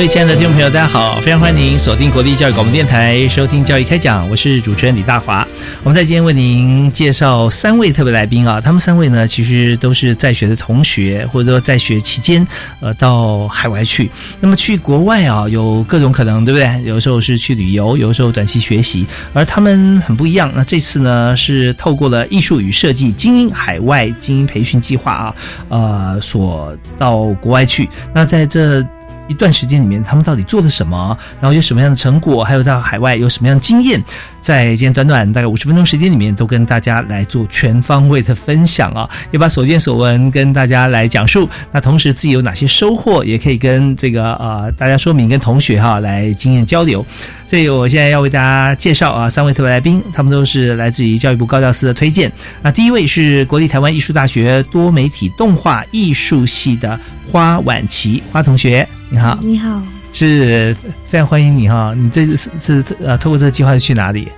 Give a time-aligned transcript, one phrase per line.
[0.00, 1.20] 各位亲爱的听众朋友，大家好！
[1.20, 5.46] 非常欢迎您锁定国立教育广播电台，收听教育开讲，我是主持人李大华。
[5.82, 12.48] 我们在今天为您介绍三位特别来宾啊，他们三位呢，其实都是在学的同学，或者说在学期间，
[12.80, 14.10] 呃，到海外去。
[14.40, 16.82] 那么去国外啊，有各种可能，对不对？
[16.84, 20.50] 有时候是去旅游，有的时候短期学习，而他们很不一样。
[20.56, 25.34] 那这次呢，是透过了艺术与设计精英海外精英培训计划啊，
[25.68, 27.86] 呃，所到国外去。
[28.14, 28.82] 那在这。
[29.30, 31.16] 一段时间里面，他们到底做了什么？
[31.40, 32.42] 然后有什么样的成果？
[32.42, 34.02] 还有到海外有什么样的经验？
[34.40, 39.08] 在今天短短大概五十分钟时间里面，都跟大家来做全方位的分享啊！
[39.30, 41.48] 也把所见所闻跟大家来讲述。
[41.70, 47.04] 那同时自己有哪些收获，也可以跟这个呃大家说明，跟同学哈来经验交流。
[47.46, 52.30] 所以我现在要为大家介绍啊三位特别来宾，他们都是来自于教育部高教司的推荐。
[52.62, 59.99] 那第一位是国立台湾艺术大学多媒体动画艺术系的花婉琪花同学，你好，你好。
[60.12, 60.76] 是
[61.08, 61.94] 非常欢迎你哈！
[61.96, 64.28] 你这次是呃，透过这个计划是去哪里？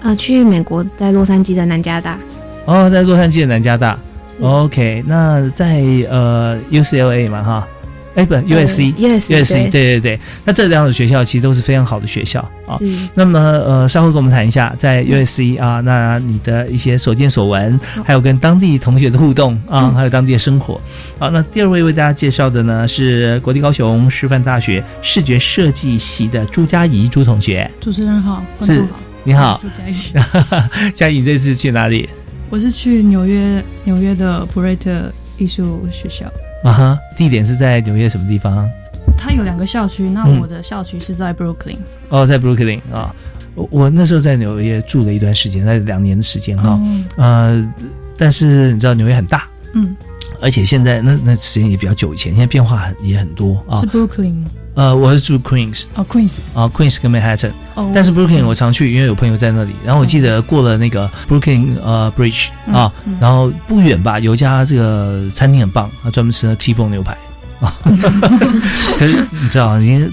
[0.00, 2.18] 呃，去美国，在洛杉矶的南加大。
[2.66, 3.98] 哦，在洛杉矶的南加大。
[4.40, 7.68] OK，那在呃 UCLA 嘛哈。
[8.14, 12.78] 哎，不，USC，USC，对对对，那这两所学校其实都是非常好的学校啊。
[13.14, 20.80] 那么，呃，稍后跟我们谈一下在 USC 啊，那你的一些所见所闻，还有跟当地同学的互动啊，还有当地的生活。
[21.18, 27.70] 好，那第二位为大家介绍的呢是国立高雄师范大学视觉设计系的朱佳怡朱同学。
[27.80, 28.84] 主持人好，是，
[29.24, 29.96] 你好，朱佳怡。
[30.92, 32.08] 佳怡这次去哪里？
[32.50, 36.26] 我是去纽约，纽约的普瑞特艺术学校。
[36.62, 38.68] 啊哈，地点是在纽约什么地方？
[39.18, 41.76] 它有两个校区，那我的校区是在 Brooklyn。
[42.08, 43.14] 哦，在 Brooklyn 啊，
[43.54, 46.80] 我我那时候在纽约住了一段时间，在两年的时间哈。
[47.16, 47.72] 呃，
[48.16, 49.94] 但是你知道纽约很大，嗯，
[50.40, 53.76] 而且现在那那时间也比较久以前，现在变化很也很多啊。
[53.76, 54.50] 是 Brooklyn 吗？
[54.74, 59.72] 呃，我是住 Queens，哦 Queens，啊 Queens 跟 Manhattan，哦，但是 Brooklyn 我常去，因为有朋友在那里。
[59.84, 62.90] 然后我记得过了那个 Brooklyn 呃 Bridge 啊，
[63.20, 67.16] 然后不远吧，有一家这个餐厅很棒，啊，专门吃那 T-bone 牛排
[67.60, 67.74] 啊。
[68.98, 70.12] 可是你知道已经。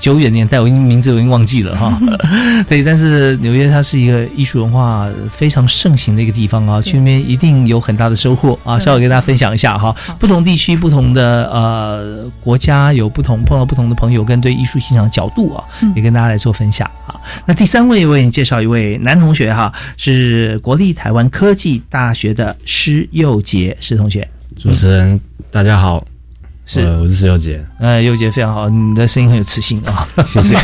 [0.00, 1.96] 久远年代，我已经名字我已经忘记了哈。
[2.66, 8.78] 对，但是纽约它是一个艺术文化非常盛行的一个地方啊，去那边一定有很大的收获啊。
[8.78, 15.62] 稍微跟大家分享一下哈，不同地区、不同的呃国家有不同碰到不同的朋友跟对艺术欣赏角度啊，
[15.94, 17.14] 也跟大家来做分享啊。
[17.44, 24.26] 那第三位为你介绍一位男同学哈，是国立台湾科技大学的施佑杰施同学。
[24.56, 26.02] 主持人大家好。
[26.72, 27.60] 是，我是石佑杰。
[27.80, 30.56] 呃，佑杰非常好，你的声音很有磁性啊，谢谢。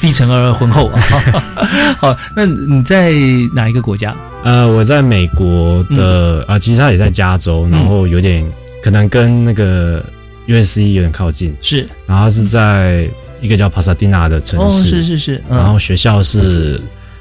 [0.00, 1.00] 低沉而浑厚啊。
[2.02, 3.12] 好，那你在
[3.54, 4.12] 哪一个国家？
[4.42, 8.44] 呃，我在美国的啊，其实他也在加州，然后有点
[8.82, 10.04] 可能跟那个
[10.48, 11.54] USC 有点靠近。
[11.62, 13.08] 是，然后是在
[13.40, 14.90] 一个叫帕萨蒂纳的城市。
[14.90, 15.42] 是是是。
[15.48, 16.80] 然后学校是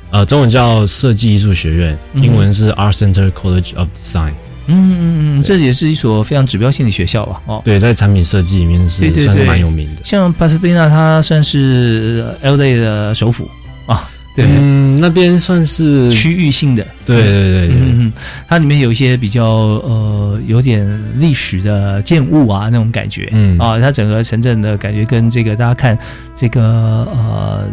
[0.10, 4.34] 呃，中文叫设计艺术学院，英文是 Art Center College of Design。
[4.68, 7.62] 嗯嗯嗯，这也是一所非常指标性的学校吧哦。
[7.66, 10.02] 对，在产品设计里面是算是蛮有名的。
[10.04, 13.50] 像巴斯蒂纳，它算是 LA 的首府
[13.86, 14.10] 啊。
[14.36, 16.86] 对，嗯，那边算是区域性的。
[17.06, 18.14] 对对对，嗯嗯，
[18.48, 20.86] 它里面有一些比较呃有点
[21.16, 23.30] 历史的建物啊，那种感觉。
[23.32, 25.98] 嗯啊，它整个城镇的感觉跟这个大家看
[26.36, 26.62] 这个
[27.14, 27.68] 呃。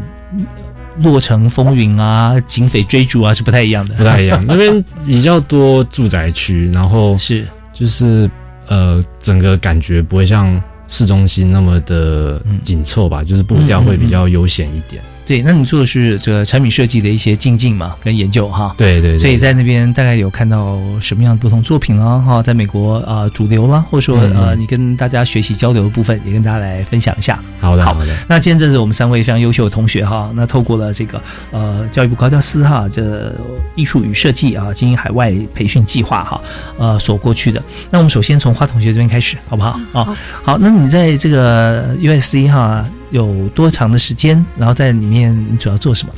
[1.00, 3.94] 洛城风云啊，警匪追逐啊，是不太一样的。
[3.94, 8.30] 不太一样， 那边比较多住宅区，然后是就是
[8.68, 15.02] 呃，整个感觉不会像市中心那么的紧凑吧，就是步调会比较悠闲一点。
[15.32, 18.74] 对，那你做的是这个产品设计的一些精进嘛，跟研究哈。
[18.76, 27.42] 对对对，所以在那边大概有看到什么样的不同作品啦，哈，在美国啊、呃主流啦，或者说嗯呃你跟大家学习交流的部分，也跟大家来分享一下。
[27.58, 31.18] 好好的好的，那今天这是我们三位非常优秀的同学哈，那透过了这个
[31.50, 33.34] 呃教育部高教司哈这
[33.74, 36.38] 艺术与设计啊经营海外培训计划哈
[36.76, 37.62] 呃所过去的。
[37.90, 40.14] 那我们首先从花同学这边开始好不好啊？
[40.44, 44.44] 好，那你在这个 USC 哈有多长的时间？
[44.56, 46.12] 然后在里面你主要做什么？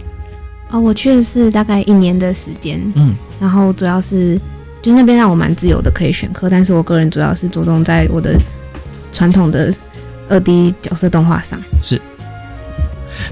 [0.70, 4.40] 哦，我去的是大概一年的时间，嗯然后主要是
[4.80, 8.38] 就是那边让我蛮自由的，可以选课，但是我个人主要是着重在我的
[9.12, 9.72] 传统的
[10.28, 11.60] 二 D 角色动画上。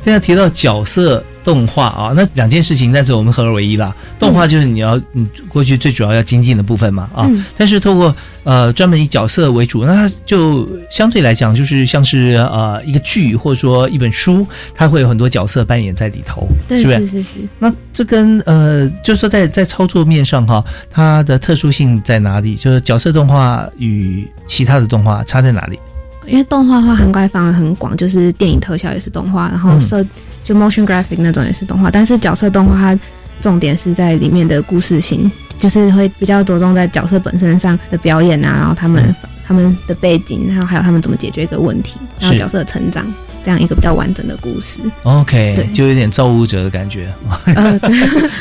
[0.04, 3.94] 现在提到角色动画啊，那两件事情，但是我们合二为一啦。
[4.18, 8.14] 动画就是你要你过去最主要要精进的部分嘛啊，嗯但是透过
[8.44, 16.98] 呃专门以角色为主，那它就相对来讲就是像是呃一个剧或者说一本书，它会有很多角色扮演在里头，对，是不是？
[17.00, 17.28] 是是是。
[17.58, 22.54] 那这跟呃，就是说在在操作面上哈，它的特殊性在哪里？
[22.54, 25.78] 就是角色动画与其他的动画差在哪里？
[26.26, 29.80] 因为动画的话涵盖范围很广，就是电影特效也是动画，然后嗯。
[29.80, 30.04] 设、
[30.44, 33.00] 就 motion graphic 那种也是动画，但是角色动画它
[33.40, 39.14] 重点是在里面的故事性，就是会比较着重在角色本身上的表演啊，然后他们、嗯。
[39.44, 43.04] 他们的背景，然后还有他们怎么解决一个问题，然后角色的成长，
[43.44, 44.80] 这样一个比较完整的故事。
[45.02, 47.12] OK，对就有点造物者的感觉。
[47.46, 47.78] 呃，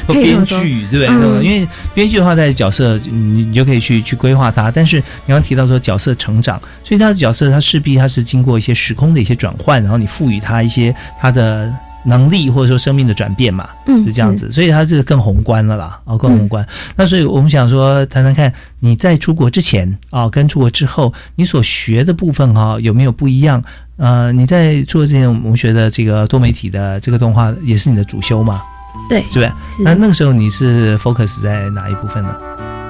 [0.07, 1.07] 或 可以这编剧，对不对？
[1.09, 16.65] 嗯因为编剧的话，在角色你你就可以去去规划它，但是你刚刚提到说角色成长，所以他的角色他势必他是经过一些时空的一些转换，然后你赋予他一些他的能力或者说生命的转变嘛，嗯是这样子，所以它这个更宏观了啦，哦，更宏观。
[16.95, 23.63] 那所以我们想说，谈谈看你在出国之前啊、跟出国之后，你所学的部分哈、有没有不一样？
[24.01, 28.59] 呃，你在做之前，我们学的这个多媒体的这个动画，也是你的主修嘛？
[29.07, 29.51] 对，是不是？
[29.83, 32.35] 那那个时候你是 focus 在哪一部分呢？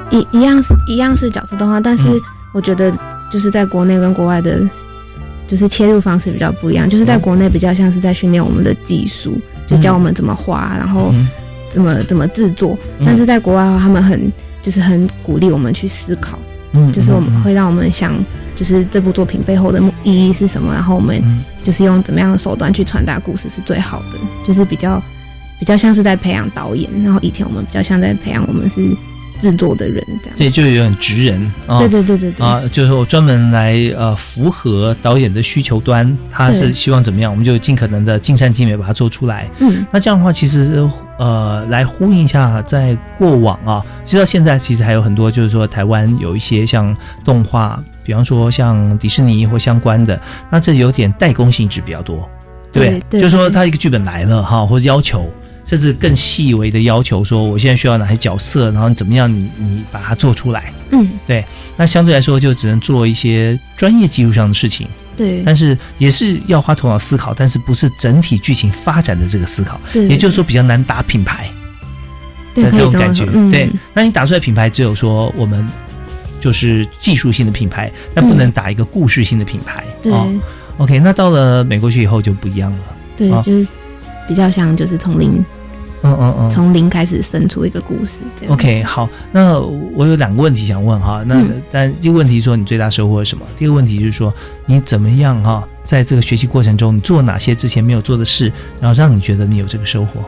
[0.10, 2.22] 一一样是一样是角色动画，但是嗯
[2.54, 2.90] 我觉得
[3.30, 4.58] 就是在国内跟国外的，
[5.48, 6.90] 就是切入方式比较不一样。
[6.90, 9.38] 就是在嗯国内比较像是在训练我们的技术，
[9.68, 11.28] 就教我们怎么画，然后嗯
[11.70, 12.78] 怎么怎么制作。
[13.00, 14.32] 嗯但是在国外的话，他们很
[14.62, 16.40] 就是很鼓励我们去思考，
[16.74, 18.14] 嗯就是我们会让我们想，
[18.56, 21.44] 就是这部作品背后的目意义是什么，然后我们嗯。
[21.64, 25.00] 就是用怎么样的手段去传达故事是最好的，就是比较
[25.60, 28.82] 比较像是在培养导演，然后以前我们比较像在培养我们是
[29.42, 30.38] 制作的人这样。
[30.38, 31.80] 对，就有点职人啊。
[31.80, 32.46] 对对对对对。
[32.46, 39.50] 啊，就是我专门来呃符合导演的需求端，他是希望怎么样，我们就尽可能的尽善尽美把它做出来。
[39.60, 46.96] 嗯，那这样的话，其实呃来呼应一下，在过往啊，其实到现在其实还有很多，就是说台湾有一些像
[47.26, 52.30] 动画，比方说像迪士尼或相关的，那这有点代工性质比较多，
[52.72, 55.30] 对对对就是说对他一个剧本来了哈，或者要求。
[55.72, 60.74] 甚至更细微的要求，说我现在需要哪些角色，然后你怎么样你，你把它做出来。
[60.90, 61.46] 嗯，对
[61.78, 64.86] 那相对来说，就只能做一些专业技术上的事情，
[65.16, 71.50] 对，但是也是要花头脑思考，但是不是整体剧情发展的这个思考，对也就是说比较难打品牌。
[72.54, 73.26] 对，的这种感觉。
[73.50, 75.66] 对，那你打出来品牌，只有说我们
[76.42, 79.86] 就是技术性的品牌，但不能打一个故事性的品牌。
[80.04, 80.12] 对。
[80.12, 80.30] 哦、
[80.80, 82.80] OK，那到了美国去以后就不一样了。
[83.16, 83.66] 对哦，就是
[84.28, 85.42] 比较像就是从零
[86.04, 86.50] 嗯嗯嗯。
[86.50, 88.54] 从零开始生出一个故事这样。
[88.54, 91.24] OK，好，那我有两个问题想问哈。
[91.26, 93.46] 那、嗯但第一个问题说你最大收获是什么？
[93.58, 94.34] 第二个问题就是说
[94.66, 100.22] 你怎么样哈，在这个学习过程中，你做哪些之前没有做的事，然后让你觉得你有这个收获？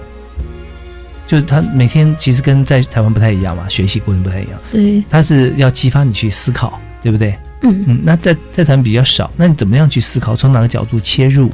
[1.26, 7.36] 就是他每天其实跟在台湾不太一样嘛，学习过程不太一样，对，他是要激发你去思考，对不对？
[7.62, 10.36] 嗯，嗯，那在在台湾比较少，那你怎么样去思考？
[10.36, 11.50] 从哪个角度切入？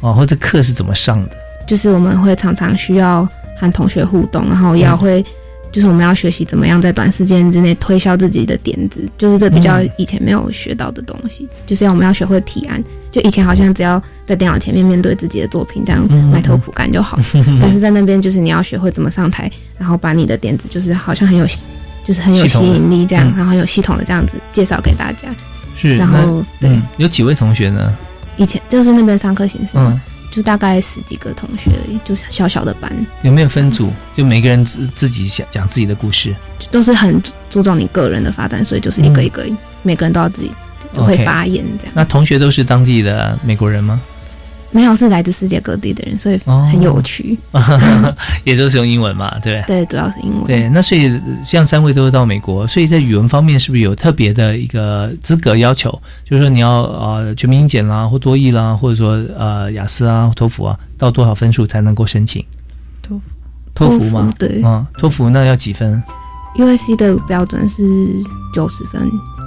[0.00, 1.30] 哦，或者课是怎么上的？
[1.66, 3.26] 就是我们会常常需要
[3.58, 5.24] 和同学互动，然后要嗯会。
[5.70, 11.46] 就是我们要学习怎么样在短时间之内推销自己的点子，就是这比较嗯以前没有学到的东西。
[11.66, 17.18] 就是要我们要学会提案，就以前好像只要在电脑前面面对自己的作品，这样埋头苦干就好。
[17.60, 21.46] 但是在那边就是你要学会怎么上台，然后把你的点子就是好像很有，
[22.02, 25.28] 就是很有吸引力这样，嗯然后很有系统的这样子介绍给大家。
[25.76, 27.94] 是，然后对，嗯，有几位同学呢？
[28.38, 30.00] 以前就是那边上课形式，嗯，
[30.30, 31.70] 就大概十几个同学
[32.04, 32.92] 就是小小的班，
[33.22, 33.90] 有没有分组？
[34.14, 36.34] 就每个人自自己想讲自己的故事。
[36.58, 37.20] 就都是很
[37.50, 39.44] 注重你个人的发展，所以就是一个一个，
[39.82, 40.52] 每个人都要自己
[40.92, 41.92] 都会发言这样。
[41.94, 44.00] 那同学都是当地的美国人吗？
[44.70, 47.38] 没有是来自世界各地的人，所以哦很有趣。
[48.44, 49.84] 也都是用英文嘛，对不对？
[49.84, 50.44] 对，主要是英文。
[50.44, 55.90] 对，那所以像三位都是到美国，所以在语文方面是不是有特别的一个资格要求？
[56.24, 62.44] 就是说你要呃全民英检啦，或多益啦，或者说呃雅思啊、托福啊，到多少分数才能够申请？
[63.02, 63.22] 托福
[63.74, 66.02] 托福嘛，对嗯，托福那要几分
[66.56, 67.82] ？，USC 的标准是
[68.52, 69.00] 九十分。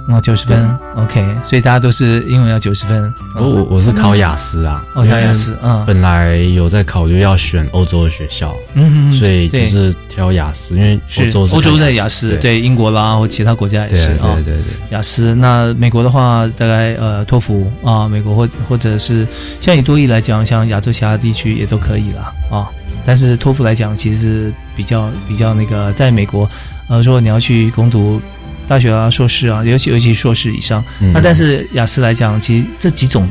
[0.08, 3.12] 哦，九十分，OK，所以大家都是英文要九十分。
[3.36, 14.44] 我我我是考雅思啊，哦，考雅思，嗯本来有在考虑要选欧洲的学校，嗯嗯，所以就是挑雅思，因为是欧洲是欧洲看的雅思，对对英国啦或其他国家也是啊对。
[14.44, 19.26] 对对，雅思，那美国的话，大概呃托福啊，美国或或者是
[19.60, 22.68] 像以多益来讲，像亚洲其他地区也都可以啦啊。
[23.04, 26.48] 但是托福来讲，其实是比较比较那个，在美国，
[26.88, 28.20] 呃，如果你要去攻读
[28.66, 31.12] 大学啊、硕士啊，尤其尤其硕士以上，嗯。
[31.12, 33.28] 那但是雅思来讲，其实这几种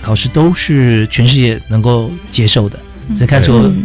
[0.00, 2.78] 考试都是全世界能够接受的，
[3.16, 3.84] 只看出嗯，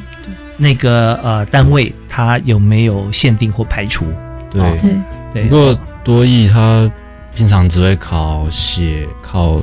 [0.57, 4.05] 那个呃单位它有没有限定或排除。
[4.51, 4.61] 对。
[4.61, 4.91] 哦对，
[5.33, 6.91] 对，不过多益他
[7.35, 9.59] 平常只会考写、考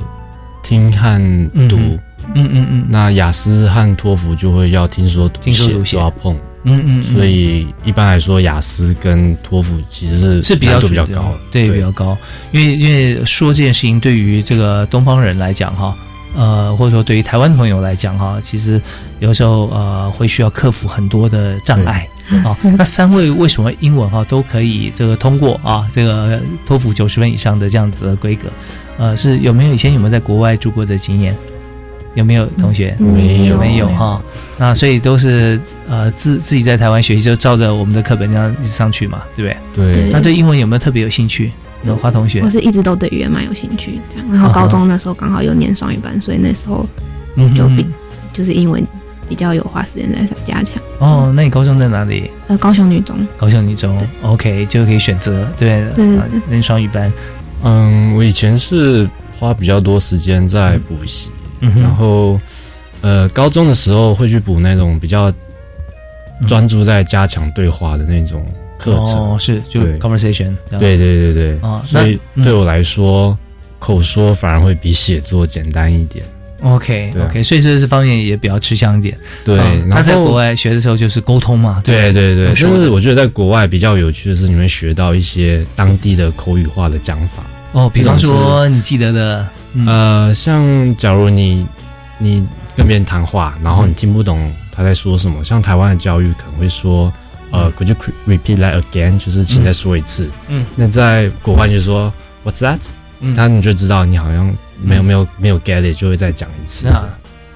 [0.61, 1.99] 听和读，嗯
[2.35, 5.95] 嗯嗯嗯那雅思和托福就会要听说读写听说读写。
[5.95, 12.17] 都要碰，嗯嗯，嗯所以一般来说，雅思跟托福其实是是比较难度比较高，对，比较高。
[12.51, 15.95] 因为因为说这件事情对于这个东方人来讲哈，
[16.35, 18.81] 呃，或者说对于台湾朋友来讲哈，其实
[19.19, 22.07] 有时候呃会需要克服很多的障碍。
[22.45, 25.85] 啊、 那三位为什么英文哈都可以这个通过啊？
[25.93, 28.47] 这个托福九十分以上的这样子的规格，
[28.97, 31.35] 呃，是有没有以前有没有在国外住过的经验？
[32.15, 32.95] 有没有同学？
[32.99, 34.21] 嗯没有没有哈？
[34.57, 39.93] 那所以都是呃自自己在台湾学习，就照着我们的课本这样一直上去嘛，对不对？
[39.93, 41.51] 对对那对英文有没有特别有兴趣？
[41.83, 44.27] 有花同学我，是一直都对语言蛮有兴趣，这样。
[44.31, 46.85] 然后高中那时候刚好又念双语班，所以那时候
[47.37, 47.93] 嗯就比哼
[48.33, 48.85] 就是英文
[49.27, 50.79] 比较有花时间在加强。
[50.99, 52.29] 哦，那你高中在哪里？
[52.47, 56.05] 呃，高雄女中，高雄女中，OK，就可以选择，对对
[56.47, 57.11] 念双语班，
[57.63, 61.40] 嗯，我以前是花比较多时间在补习，嗯
[61.73, 62.39] 哼然后
[63.01, 65.33] 呃，高中的时候会去补那种比较
[66.47, 68.45] 专注在加强对话的那种
[68.77, 69.33] 课程。
[69.33, 73.37] 哦，是就 conversation，对对对对，哦所以对我来说，
[73.79, 76.23] 口说反而会比写作简单一点。
[76.63, 79.17] ，OK OK，所以说这方面也比较吃香一点。
[79.43, 87.43] 对，嗯他在国外学的时候就是沟通嘛，对对对，用说的但是我觉得在国外比较有趣的是，你会学到一些当地的口语化的讲法。
[87.71, 91.65] 哦，比方说你记得的，嗯呃，像假如你
[92.17, 97.11] 你跟别人谈话，然后你听不懂他在说什么，像台湾的教育可能会说，
[97.51, 97.95] 呃，Could you
[98.27, 99.17] repeat that again？
[99.17, 100.29] 就是请再说一次。
[100.47, 102.11] 嗯，那在国外就说
[102.45, 102.79] What's that？
[103.23, 104.51] 嗯他你就知道你好像
[104.81, 106.87] 没有没有没有 get it，就会再讲一次。
[106.87, 107.07] 啊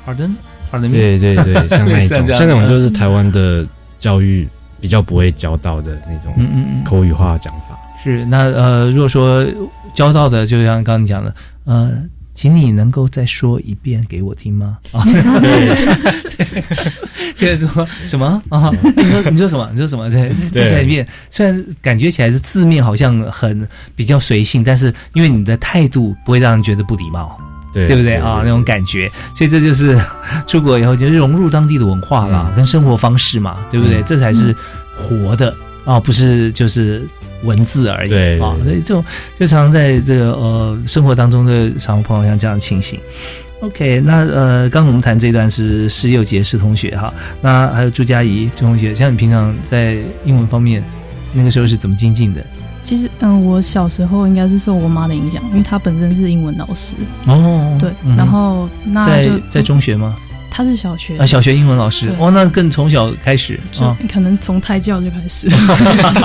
[0.05, 0.31] Pardon
[0.71, 3.65] Pardon 对对对，像那一种， 像那种就是台湾的
[3.97, 4.47] 教育
[4.79, 7.75] 比较不会教到的那种嗯嗯嗯，口语化的讲法。
[8.03, 9.43] 是那呃，如果说
[9.95, 11.33] 教到的，就像刚刚你讲的，
[11.65, 11.91] 呃，
[12.33, 14.77] 请你能够再说一遍给我听吗？
[14.91, 16.53] 啊， 对，
[17.37, 18.69] 接着说什么啊？
[18.95, 19.69] 你说你说什么？
[19.71, 20.09] 你说什么？
[20.09, 21.07] 对，再再来一遍。
[21.29, 27.37] 虽然感觉起来是字面好像很比较随性，但是因为你的态度不会让人觉得不礼貌，
[27.73, 28.41] 对对不对啊？
[28.43, 29.99] 那种感觉，所以这就是
[30.47, 34.01] 出国以后就是融入当地的文化啦，嗯跟生活方式嘛，对不对？
[34.01, 34.55] 嗯这才是
[34.95, 35.53] 活的
[35.85, 37.07] 啊，不是就是
[37.45, 38.55] 文字而已对啊。
[38.63, 39.05] 对所以这种
[39.39, 42.99] 就常常在这个呃生活当中的常碰到像这样的情形。
[43.61, 47.11] OK，那呃，刚刚我们谈这段是十六节是同学哈，
[47.41, 50.83] 那还有朱佳怡朱同学，像你平常在英文方面，
[51.33, 52.45] 那个时候是怎么精进的？
[52.83, 60.15] 其实，嗯，我小时候应该是受我妈的影响，因为她本身是英文老师，哦对，嗯然后那在就在中学吗？
[60.55, 62.09] 她是小学，啊，小学英文老师。
[62.17, 65.49] 哦，那更从小开始就啊，可能从胎教就开始，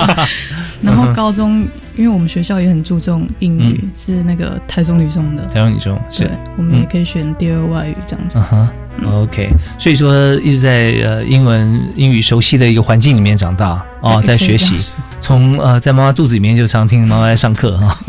[0.81, 3.91] 然后高中，因为我们学校也很注重英语，嗯。
[3.93, 6.23] 是那个台中女中的，台中女中是。
[6.23, 8.37] 对，我们也可以选第二外语这样子。
[8.37, 8.43] 嗯。
[9.01, 17.99] 哼，OK，所以说一直在呃英文英语熟悉的一个环境里面长大哦，在学习，从呃在妈妈肚子里面就常听妈妈在上课哈。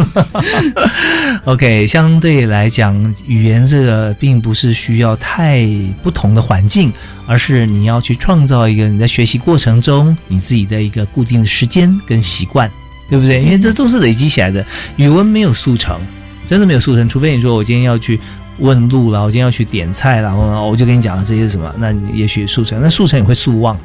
[1.44, 5.66] OK，相对来讲，语言这个并不是需要太
[6.02, 6.92] 不同的环境，
[7.26, 12.70] 而是你要去创造一个你在学习过程中你自己的一个固定的时间跟习惯，
[13.08, 13.42] 对不对？
[13.42, 14.64] 因为这都是累积起来的，
[14.96, 16.00] 语文没有速成，
[16.46, 18.18] 真的没有速成，除非你说我今天要去。
[18.58, 23.76] 问路啦，我今天要去点菜啦，我我就跟你讲了这些是什么，那你也许速成，那速成也会速忘，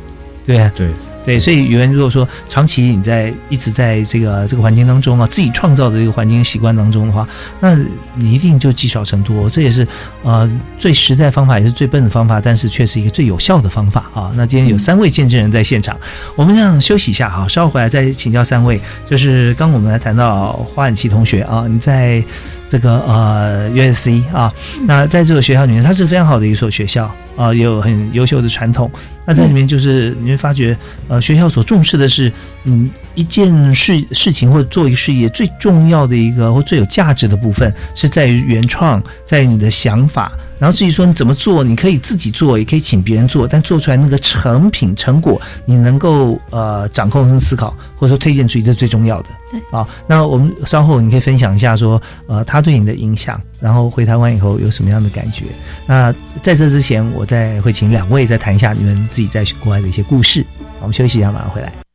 [0.46, 0.90] 对啊，对
[1.28, 7.28] 对，所以语文如果说长期你在一直在这个这个环境当中啊，自己创造的这个环境习惯当中的话，
[7.60, 7.76] 那
[8.16, 9.50] 你一定就积少成多。
[9.50, 9.86] 这也是
[10.24, 14.32] 呃最实在方法，也是最笨的方法，但是却是一个最有效的方法啊。
[14.36, 15.98] 那今天有三位见证人在现场，
[16.38, 18.80] 我们想休息一下哈，稍后回来再请教三位。
[19.10, 22.24] 就是刚我们来谈到花婉琪同学啊，你在
[22.68, 24.54] 这个呃 USC 啊，
[24.86, 28.92] 那在这个学校里面，它是非常好的一所学校啊，也有很优秀的传统。
[29.26, 32.32] 那在里面就是你会发觉，呃，学校所重视的是，
[32.64, 40.32] 嗯，一件事事情或者做一个事业最重要的一个或最有价值的部分是在于原创，在你的想法。
[40.60, 49.30] 然后至于说你怎么做，你可以自己做，也可以请别人做，但做出来那个成品成果，你能够呃掌控跟思考，或者说推荐出去，这是最重要的。
[49.52, 55.46] 对啊，那我们稍后你可以分享一下说，呃，他对你的影响，然后回台湾以后有什么样的感觉？
[55.86, 60.46] 那在这之前，我再会请两位再谈一下你们自己在国外的一些故事。
[60.82, 61.87] 我们休息一下，马上回来。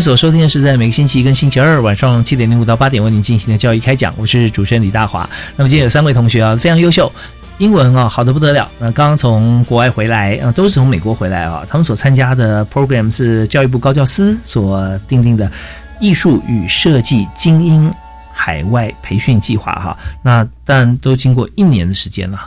[0.00, 5.28] 天所收听的是在每个星期一跟星期二晚上七点零五到八点为您进行的教育开讲，我是主持人李大华。
[5.56, 7.12] 那么今天有三位同学啊，非常优秀，
[7.58, 8.66] 英文啊好的不得了。
[8.78, 15.52] 那刚刚从国外回来啊，都是从美国回来啊，他们所参加的 program 是教育部高教司所定定的
[16.00, 17.92] 艺术与设计精英
[18.32, 19.94] 海外培训计划哈。
[20.22, 22.38] 那当然都经过一年的时间了，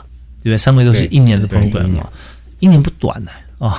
[0.42, 0.58] 对不对？
[0.58, 2.10] 三位都是一年的 program 啊，
[2.58, 3.30] 一年不短呢。
[3.58, 3.72] 哦，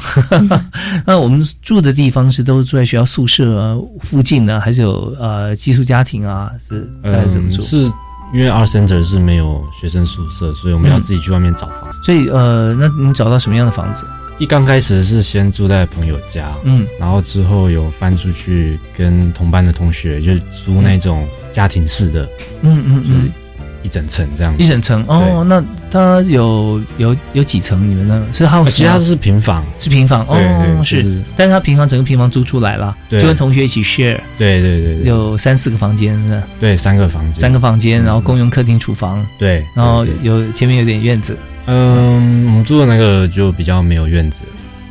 [1.05, 6.49] 那我们住的地方是都住在学校宿舍、啊、附近呢，还是有呃寄宿家庭啊？
[6.67, 7.61] 是大概是怎么住？
[7.61, 7.91] 嗯是
[8.33, 11.75] 因为 R Center 是没有学生宿舍，所以我们要自己去外面找房。
[12.03, 14.03] 所以呃，那你找到什么样的房子？
[14.39, 22.27] 一刚开始是先住在朋友家，嗯然后之后有搬出去跟同班的同学就租那种家庭式的，
[22.61, 23.31] 嗯嗯就是嗯，
[23.85, 24.63] 一整层这样子。
[24.63, 25.05] 一整层？
[25.07, 25.45] 哦。
[25.47, 27.87] 那它有有有几层？
[27.87, 28.71] 你们呢是 house？
[28.71, 30.25] 其他是平房，是平房？
[30.27, 31.23] 哦，，是是。
[31.37, 41.37] 但是它平房整个平房租出来了，就跟同学一起 share，对对对对，有三四个房间，是吧对三个房间，三个房间，然后共用客厅、厨房，对，然后有前面有点院子。
[41.67, 44.43] 嗯，我们住的那个就比较没有院子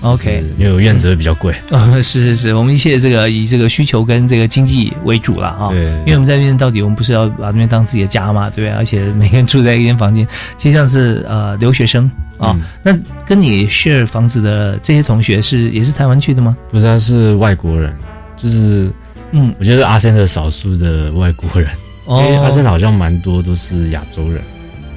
[0.05, 5.69] OK，因为有院子会比较贵，呃， 是是是，我们一切这个以这个需求跟这个经济为主了啊。
[5.71, 8.71] 对，因为我们在那边到底我们不是要把那边当自己的家嘛，对不对？
[8.71, 10.27] 而且每个人住在一间房间，
[10.59, 12.05] 其实像是呃留学生
[12.39, 12.63] 啊、嗯。
[12.83, 16.57] 那跟你 share 房子的这些同学是也是台湾去的吗？
[16.71, 17.93] 不是他是外国人，
[18.37, 18.91] 就是
[19.33, 21.71] 嗯，我觉得阿森的少数的外国人，
[22.07, 24.43] 因为阿森好像蛮多都是亚洲人，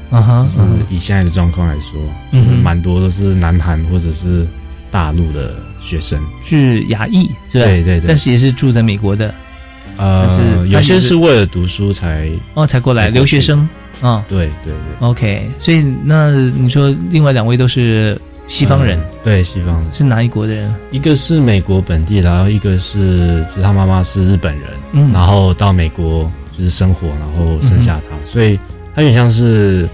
[0.09, 0.79] 啊哈，就是嗯。
[0.89, 1.99] 以现在的状况来说，
[2.31, 4.45] 嗯蛮多都是南韩或者是
[4.97, 7.65] 大陆的学生，是亚裔是吧？
[7.65, 8.07] 对对对。
[8.07, 9.31] 但是也是住在美国的。
[9.95, 13.69] 呃是，有些是是为了读书才，哦，才过来留学生
[14.01, 14.25] 啊。
[14.27, 20.75] 对对对，OK，所以那你说另外两位都是西方人，嗯对西方人，是哪一国的人？
[20.89, 25.12] 一个是美国本地，然后一个是就是他妈妈是日本人，嗯。
[25.12, 28.60] 然后到美国就是生活，然后生下他，所以
[28.95, 29.88] 他有点像是，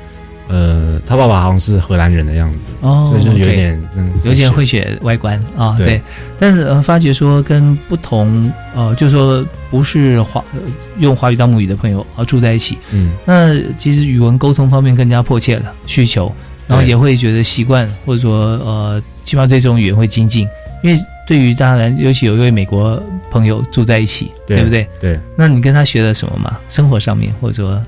[0.54, 6.02] 呃，他爸爸好像是荷兰人的样子，哦，所以就是有点嗯，有点会写外观啊，对对，
[6.38, 10.60] 但是呃，发觉说跟不同呃，就说不是华、呃
[11.00, 16.32] 用华语当母语的朋友啊住在一起，嗯，那其实语文沟通方面更加迫切了需求，
[16.68, 20.48] 然后也会觉得习惯，或者说呃，起码对这种语言会精进，
[20.84, 24.88] 因为对于当然，尤其有一位美国朋友住在一起，对不对？？
[25.00, 26.60] 对，那你跟他学了什么吗？
[26.70, 27.82] 生活上面，或者说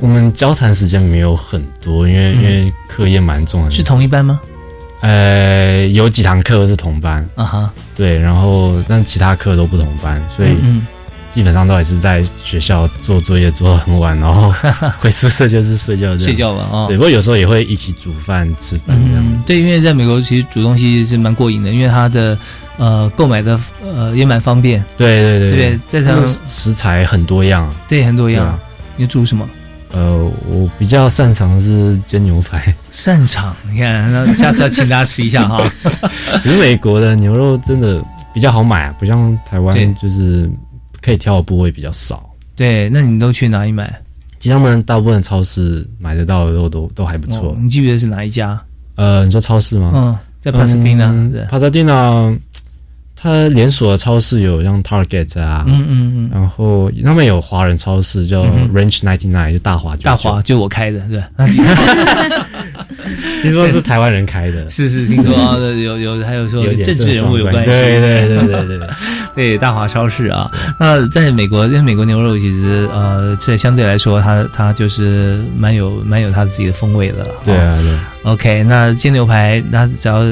[0.00, 4.40] 我们交谈时间没有很多，因为、嗯因为课业蛮重的，是同一班吗？
[5.00, 10.86] 呃，有几堂课是同班，啊哈，对，然后但其他课都不同班，所以嗯
[11.32, 14.52] 基本上都还是在学校做作业做到很晚，然后
[14.98, 16.34] 回宿舍就是睡觉这样嗯睡。
[16.34, 16.86] 觉吧啊。
[16.88, 22.36] 对，不过有时候也会一起煮饭吃饭这样子。，嗯对，因为在美国其实煮东西是蛮过瘾的，因为它的
[22.76, 26.02] 呃购买的呃也蛮方便，对对对对不对？
[26.02, 28.58] 在他们上食材很多样，对很多样。
[28.96, 29.48] 你煮什么？
[29.92, 35.70] 呃，我比较擅长是煎牛排，擅长，你看，那下次要请大家吃一下哈。
[36.44, 38.02] 因为美国的牛肉真的
[38.34, 40.50] 比较好买啊，不像台对湾就是
[41.00, 42.28] 可以挑的部位比较少。
[42.54, 43.92] 对，那你都去哪里买？
[44.38, 47.50] 其实他们大部分超市买得到的肉都都还不错。
[47.50, 48.60] 哦你记不记得是哪一家？
[48.94, 49.90] 呃，你说超市吗？
[49.94, 51.28] 嗯，在帕斯汀呢。
[51.32, 52.32] 对帕萨蒂娜，
[53.20, 61.20] 它连锁的超市有像 Target 啊，嗯嗯嗯，然后他们有华人超市叫嗯 Range Ninety Nine，就大华大华，就我开的，对。
[63.42, 68.88] 听说是台湾人开的， 是是，听说啊有有还有说有政治人物有关系，对对对对对对，
[69.38, 70.50] 对，大华超市啊。
[70.80, 77.24] 那在美国，因为美国牛肉其实呃，这相对来说，它它就是蛮有蛮有它自己的风味的。
[77.44, 78.32] 对啊对。
[78.32, 80.24] OK，那煎牛排，那只要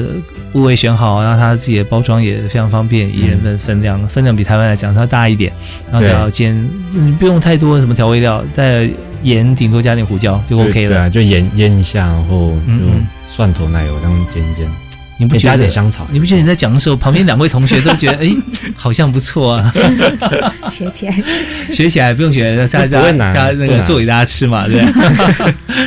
[0.51, 5.53] 部位选好，然后它自己的包装也非常方便，一人份分量，分量比台湾来讲稍微大一点，
[5.89, 8.89] 然后只要煎，你不用太多什么调味料，再
[9.23, 10.89] 盐顶多加点胡椒就 OK 了。
[10.89, 14.69] 对啊，就盐腌一下，然后就嗯蒜头奶油这样煎一煎，
[15.17, 16.07] 你不觉得点香草？
[16.11, 18.29] 你不觉得你在讲的时候，旁边两位同学都觉得 哎，
[18.75, 19.73] 好像不错啊，
[20.71, 21.23] 学起来。
[21.73, 24.81] 学起来不用学，下不会难加加那个做给大家吃嘛，对。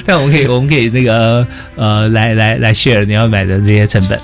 [0.05, 4.19] 但我们可以，我们可以那个呃，来来来 share 你要买的这些成本。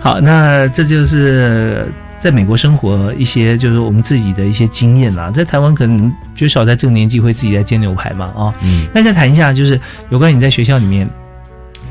[0.00, 1.86] 好，那这就是
[2.18, 5.30] 在美国生活一些，就是我们自己的一些经验啦。
[5.30, 11.08] 在台湾可能绝少在这个年纪会自己在煎牛排嘛，啊、嗯，那再谈一下，就是有关你在学校里面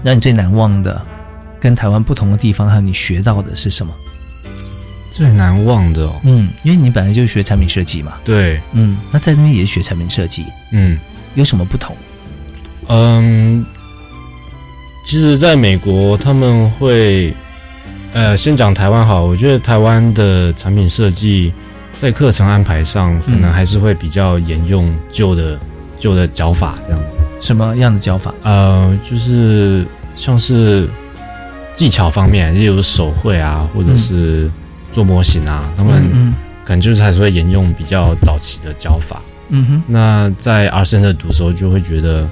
[0.03, 1.01] 让你最难忘的，
[1.59, 3.93] 跟台湾不同的地方，还有你学到的是什么？
[5.11, 10.97] 最难忘的哦，嗯，因为你本来就是学产品设计嘛，对，嗯，那在那边也是学产品设计，嗯
[11.33, 11.95] 有什么不同？
[12.87, 13.65] 嗯，
[15.05, 17.33] 其实在美国他们会，
[18.13, 21.51] 呃，先讲台湾好，我觉得台湾的产品设计
[21.97, 25.59] 在课程安排上，可能还是会比较沿用旧的
[25.97, 27.17] 旧的教法这样子。
[27.41, 28.33] 什么样的教法？
[28.43, 30.87] 呃，就是像是
[31.79, 34.51] 技巧方面，例如手绘啊，或者是
[34.91, 39.21] 做模型啊，他们嗯可能就是还是会沿用比较早期的教法。
[39.47, 42.29] 嗯哼，那在 R Center 读的时候，就会觉得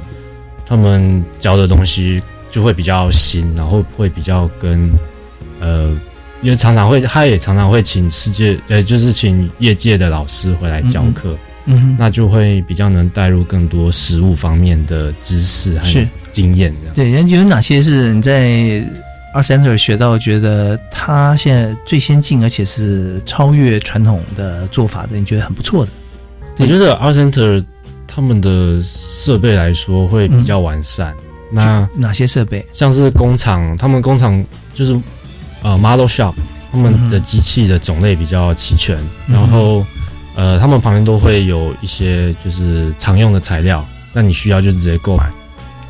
[0.66, 4.92] 他们教的东西就会比较新，然后会比较跟
[5.62, 5.98] 呃，
[6.42, 11.34] 因为常常会，他也常常会请世界呃，就是请业界的老师回来教课，
[11.68, 16.76] 嗯哼，那就会比较能带入更多实物方面的知识还有经验。
[16.94, 18.84] 对，人有哪些是你在
[19.38, 25.92] R Center 学到，觉得他现在最先进，而且是超越传统的做法的，你觉得很不错的？
[26.58, 27.64] 我觉得 R Center
[28.08, 31.14] 他们的设备来说会比较完善。
[31.52, 32.66] 那哪些设备？
[32.74, 35.00] 像是工厂，他们工厂就是
[35.62, 36.34] 呃 model shop，
[36.72, 38.98] 他们的机器的种类比较齐全，
[39.28, 39.86] 嗯然后
[40.36, 45.30] 呃他们旁边都会有一些就是常用的材料，那你需要就直接购买。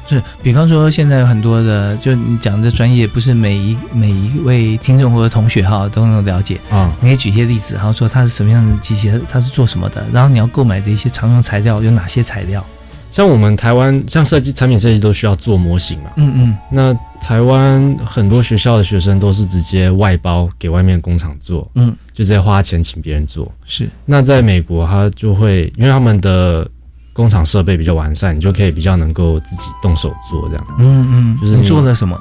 [0.08, 6.58] 是，比方说现在有很多的，就你讲的专业，不是每一每一位听众或者同学哈都能了解。
[6.70, 12.66] 啊、你可以举一些例子，然后说它是什么样的机械，它是做什么的，然后你要购买的一些常用材料有哪些材料？
[13.10, 23.52] 像我们台湾像设计产品设计都需要做模型嘛，嗯嗯那台湾很多学校的学生都是直接外包给外面工厂做，嗯，就直接花钱请别人做。
[23.66, 26.70] 是，那在美国，他就会因为他们的
[27.18, 30.64] 工厂设备比较完善，你就可以比较能够自己动手做这样。
[30.78, 32.16] 嗯嗯，你就是你做了什么？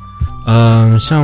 [0.46, 1.22] 嗯、像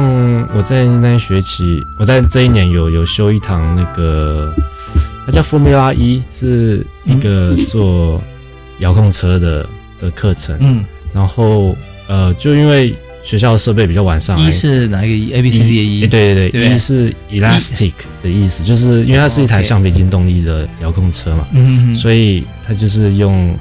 [0.54, 4.52] 我在那一学期，我在这一年有有修一堂那个，
[5.24, 8.20] 它叫 Formula 一，是一个做
[8.80, 9.66] 遥控车的
[9.98, 10.54] 的课程。
[10.60, 11.74] 嗯，然后
[12.08, 15.16] 呃，就因为学校的设备比较完善，一是哪一个？
[15.16, 16.06] 一？A B C D 的一？
[16.06, 16.60] 对对对。
[16.60, 23.56] 对，一是 elastic 的意思，就是因为它是一台橡皮筋动力的遥控车嘛，嗯，所以它就是用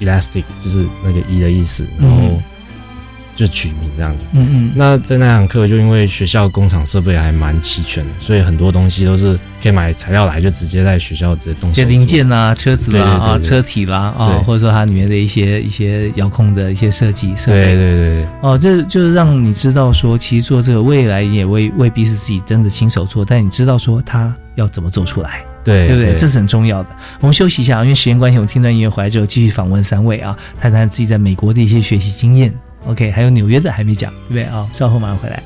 [0.00, 2.42] elastic，就是那个一的意思，然后嗯
[3.36, 4.24] 就取名这样子。
[4.32, 17.74] 嗯嗯，那在那堂课，就因为学校工厂设备还蛮齐全的，所以很多东西都是可以买材料来，就直接在学校直接动手些零件啦、车子啦对对对啊、对车体啦啊，对或者说它里面的一些一些遥控的一些设计设备对。
[17.74, 25.44] 对对，哦，这就是让你知道说，其实做这个未来也未未必是自己真的亲手做，但你知道说它要怎么做出来。
[25.62, 26.14] 对对不对？
[26.14, 26.88] 这是很重要的。
[27.18, 32.54] 我们休息一下，因为时间关系，我们听段音乐回来之后，继续访问三位啊，谈谈自己在美国的一些学习经验。
[32.86, 34.68] OK，还有纽约的还没讲，对不对啊？
[34.72, 35.42] 稍后马上回来。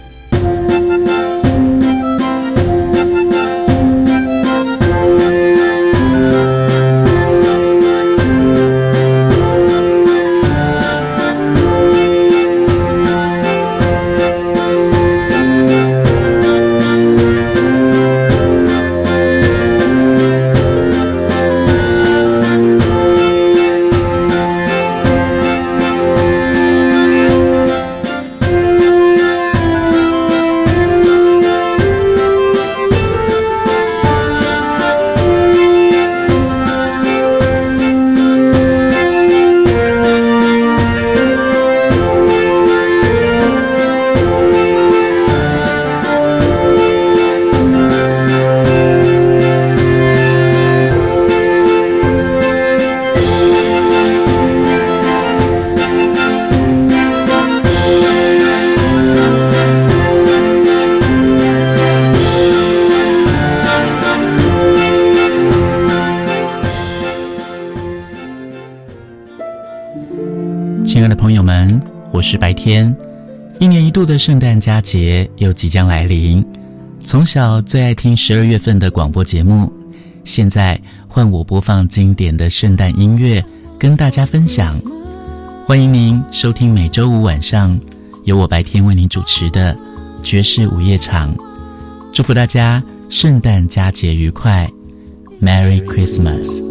[74.20, 76.44] 圣诞佳节又即将来临，
[77.02, 79.72] 从小最爱听十二月份的广播节目，
[80.24, 80.78] 现在
[81.08, 83.42] 换我播放经典的圣诞音乐，
[83.78, 84.78] 跟大家分享。
[85.64, 87.80] 欢迎您收听每周五晚上
[88.24, 89.74] 由我白天为您主持的
[90.22, 91.34] 爵士午夜场。
[92.12, 94.70] 祝福大家圣诞佳节愉快
[95.40, 96.69] ，Merry Christmas。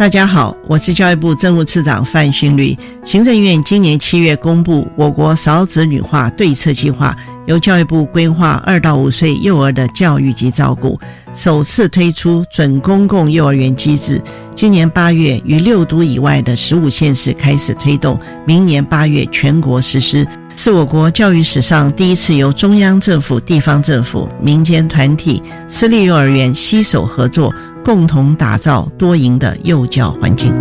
[0.00, 2.74] 大家好，我是教育部政务次长范训律。
[3.04, 10.98] 行政院今年七月公布我国少子女化对策计划，由教育部规划二到五岁幼儿的教育及照顾，
[11.34, 14.18] 首次推出准公共幼儿园机制。
[14.54, 20.26] 今年八月于六都以外的十五县市开始推动，明年八月全国实施。
[20.56, 30.54] 是我国教育史上第一次由中央政府、地方政府、民间团体、私立幼儿园携手合作，共同打造多赢的幼教环境。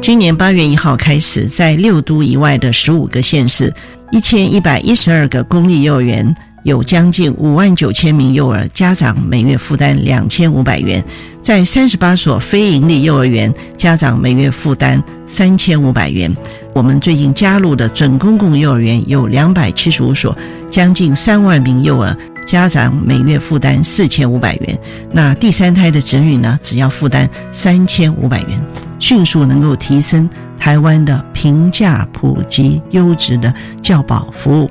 [0.00, 3.72] 今年八月一号开始，在六都以外的十五个县市，
[4.10, 6.34] 一千一百一十二个公立幼儿园。
[6.64, 11.04] 有将近五万九千名幼儿家长每月负担两千五百元，
[11.42, 16.34] 在三十八所非营利幼儿园，家长每月负担三千五百元。
[16.74, 20.34] 我们最近加入的准公共幼儿园有两百七十五所，
[20.70, 24.78] 将近三万名幼儿家长每月负担四千五百元。
[25.12, 28.60] 那第三胎的子女呢，只要负担三千五百元，
[28.98, 30.28] 迅速能够提升
[30.58, 33.52] 台湾的平价、普及、优质的
[33.82, 34.70] 教保服务。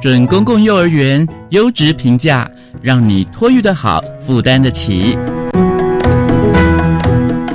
[0.00, 2.50] 准公共幼儿园优质评价，
[2.82, 5.16] 让你托育的好，负担得起。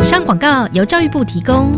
[0.02, 1.78] 以上广告由教育部提供。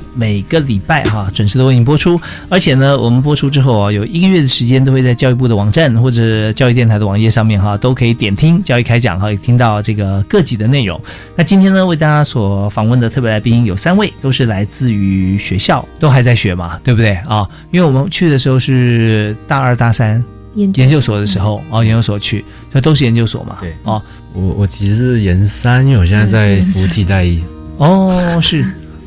[0.13, 2.19] 每个礼拜哈准时的为您播出，
[2.49, 10.99] 而且呢，我们播出之后啊，有一个月的时间都会在教育部的网站或者教育电台的网页上面哈，都可以点听教育开讲哈，也听到这个各级的内容。
[11.35, 17.47] 那今天呢，为大家所访问的特别来宾有三位，都是来自于学校，都还在学嘛，对不对啊？
[17.71, 20.23] 因为我们去的时候是大二大三。
[20.53, 22.43] 研究所的时候哦，研究所去，
[22.73, 23.59] 这都是研究所嘛。
[23.61, 24.01] 对哦，
[24.33, 27.41] 我我其实是研三，因为我现在在服替代役。
[27.77, 28.61] 哦，是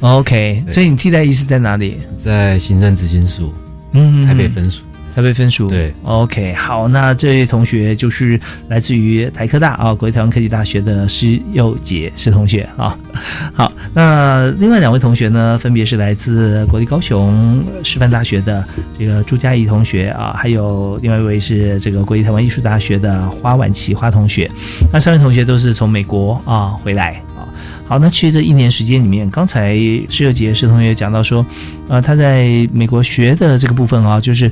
[0.05, 1.97] OK，所以你替代役是在哪里？
[2.23, 3.55] 在行政执行署，
[3.93, 4.83] 嗯，台北分署。
[5.14, 8.38] 台北分署对，OK，好，那这位同学就是
[8.69, 12.99] 来自于台科大啊，国立台湾科技大学的施佑杰施同学啊。
[13.55, 18.62] 好，那另外两位同学呢，分别是来自国立高雄师范大学的
[18.99, 24.51] 这个朱佳怡同学啊，还有另外一位是这个国立台湾艺术大学的花婉琪花同学。
[24.93, 27.47] 那三位同学都是从美国啊回来啊。
[27.87, 29.75] 好，那去这一年时间里面，刚才
[30.09, 31.44] 施佑杰施同学讲到说，
[31.88, 34.51] 呃，他在美国学的这个部分啊，就是。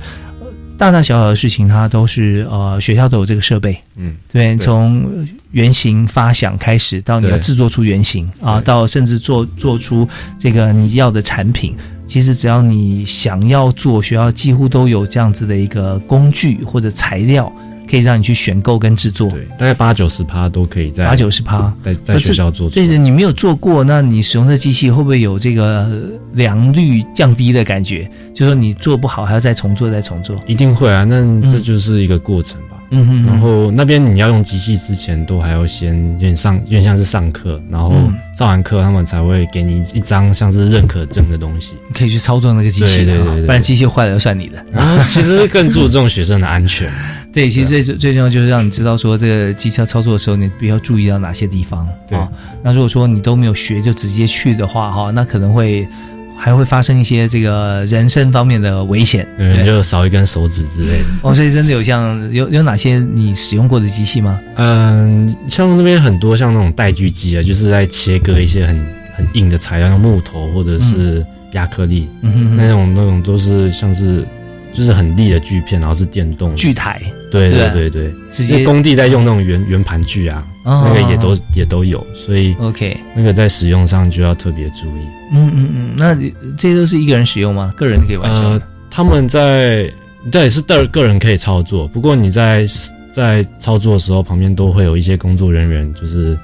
[0.78, 5.06] 大大小小的事情，他都是呃，学校都有这个设备，嗯，对，从
[5.52, 10.08] 原型发想开始，到你要制作出原型啊，到甚至做做出
[10.40, 11.76] 这个你要的产品，
[12.08, 17.52] 其实只要你想要做，学校几乎都有这样子的一个工具或者材料。
[17.90, 22.68] 可以让你去选购跟制作，对，大概八九十趴都可以在八九十趴在在学校做。
[22.70, 25.88] 对的，你没有做过，那你使用这机器会不会有这个
[26.34, 28.10] 良率降低的感觉？
[28.34, 31.04] 就说你做不好还要再重做再重做，一定会啊。
[31.04, 32.68] 那这就是一个过程吧。
[32.94, 37.94] 嗯哼，然后那边你要用机器之前，都还要先有点上，有点像是上课，然后
[38.36, 44.62] 上完课他们才会给你一张像是认可证的东西，你可以去操作那个机器，对对对，不然机器坏了要算你的。
[44.70, 46.92] 然后其实更注重学生的安全，
[47.32, 51.88] 对，其实最最重要就是让你知道说这个机器操作的时候，你必须要注意到哪些地方。
[52.08, 52.18] 对，
[52.62, 55.88] 那如果说你都没有学就直接去的话，哈，那可能会。
[56.34, 61.04] 还会发生一些这个人身方面的危险，对，就少一根手指之类的。
[61.22, 64.40] 哦，所以真的有像有有哪些你使用过的机器吗？
[64.56, 68.76] 嗯，像那边很多像那种带锯机啊，就是在切割一些很
[69.14, 74.26] 很硬的材料，像木头或者是亚克力，嗯那种那种都是像是
[74.72, 77.00] 就是很利的锯片，然后是电动锯台，
[77.32, 85.00] 对对对对，直接工地在用那种圆圆盘锯啊，哦那个也都也都有，所以 OK，那个在使用上就要特别注意。
[85.32, 86.14] 嗯嗯嗯，那
[86.58, 87.72] 这些都是一个人使用吗？
[87.74, 88.62] 个人可以完成呃？
[88.90, 89.90] 他们在
[90.30, 92.66] 对是个个人可以操作，不过你在
[93.10, 96.38] 在操作的时候，旁边都会有一些工作人员，就是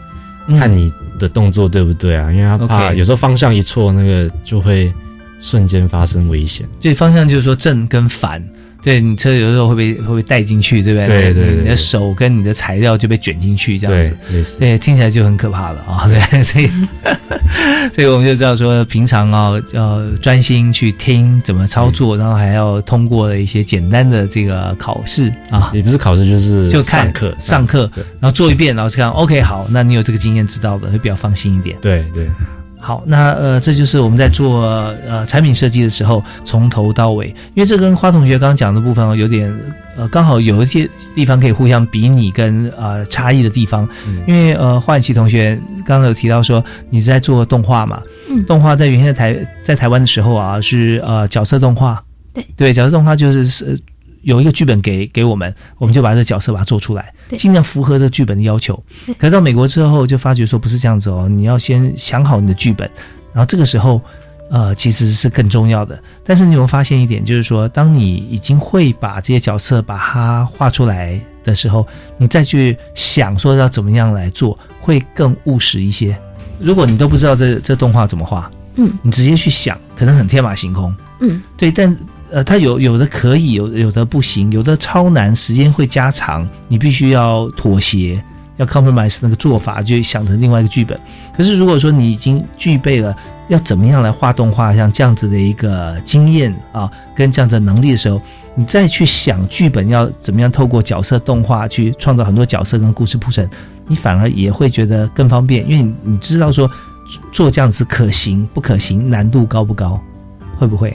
[0.56, 4.90] 看你的动作对不对啊，因为他怕有时候方向一错，那个就会
[5.38, 6.66] 瞬间发生危险。
[6.80, 8.42] 对，方向就是说正跟反，
[8.80, 11.06] 对你车有时候会被会被带进去，对不对？
[11.06, 16.06] 对对对你的手跟你的材料就被卷进去，这样子，对听起来就很可怕了啊！
[16.08, 16.70] 对，所以
[17.92, 31.76] 所以我们就知道说，平常啊要专心去听怎么操作，然后还要通过一些简单的这个考试啊，也不是考试，就是就看上课上课，然后做一遍，然后看 OK 好，那你有这个经验知道的，会比较放心一点。
[31.80, 32.28] 对对。
[32.80, 34.60] 好，那呃，这就是我们在做
[35.06, 39.52] 呃产品设计的时候，从头到尾，因为这跟花同学刚刚讲的部分哦，有点
[39.96, 43.88] 呃，刚好有一些地方可以互相比拟跟呃差异的地方。
[44.06, 44.22] 嗯。
[44.28, 48.44] 因为呃，花婉琪同学刚刚有提到说你在做动画嘛，嗯。
[48.44, 52.00] 动画在原先在台在台湾的时候啊，是呃角色动画，
[52.32, 52.46] 对。
[52.56, 53.78] 对，角色动画就是是
[54.22, 58.82] 有一个剧本给给我们，我们就把这个角色把它做出来，尽量符合这剧本的要求。
[59.18, 62.88] 可是到美国之后，就发觉说不是这样子哦，你要先想好你的剧本，
[63.32, 64.00] 然后这个时候，
[64.50, 66.00] 呃，其实是更重要的。
[66.24, 76.16] 但是你有没有发现一点，就是说，当你已经会把这些角色把它画出来的时候，你再去想说要怎么样来做，会更务实一些。
[76.58, 80.94] 如果你都不知道这这动画怎么画，嗯你直接去想，可能很天马行空。
[81.20, 81.96] 嗯，对，但
[82.30, 88.22] 呃，它有有的可以，有有的不行，有的超难，时间会加长，你必须要妥协，
[88.58, 90.98] 要 compromise 那个做法，就想成另外一个剧本。
[91.36, 93.16] 可是如果说你已经具备了
[93.48, 98.20] 要怎么样来画动画，像这样子的一个经验啊，跟这样的能力的时候，
[98.54, 103.48] 你再去想剧本要怎么样透过角色动画去创造很多角色跟故事铺陈，
[103.86, 106.70] 你反而也会觉得更方便，因为你你知道说
[107.32, 109.98] 做这样子可行不可行，难度高不高，
[110.58, 110.94] 会不会？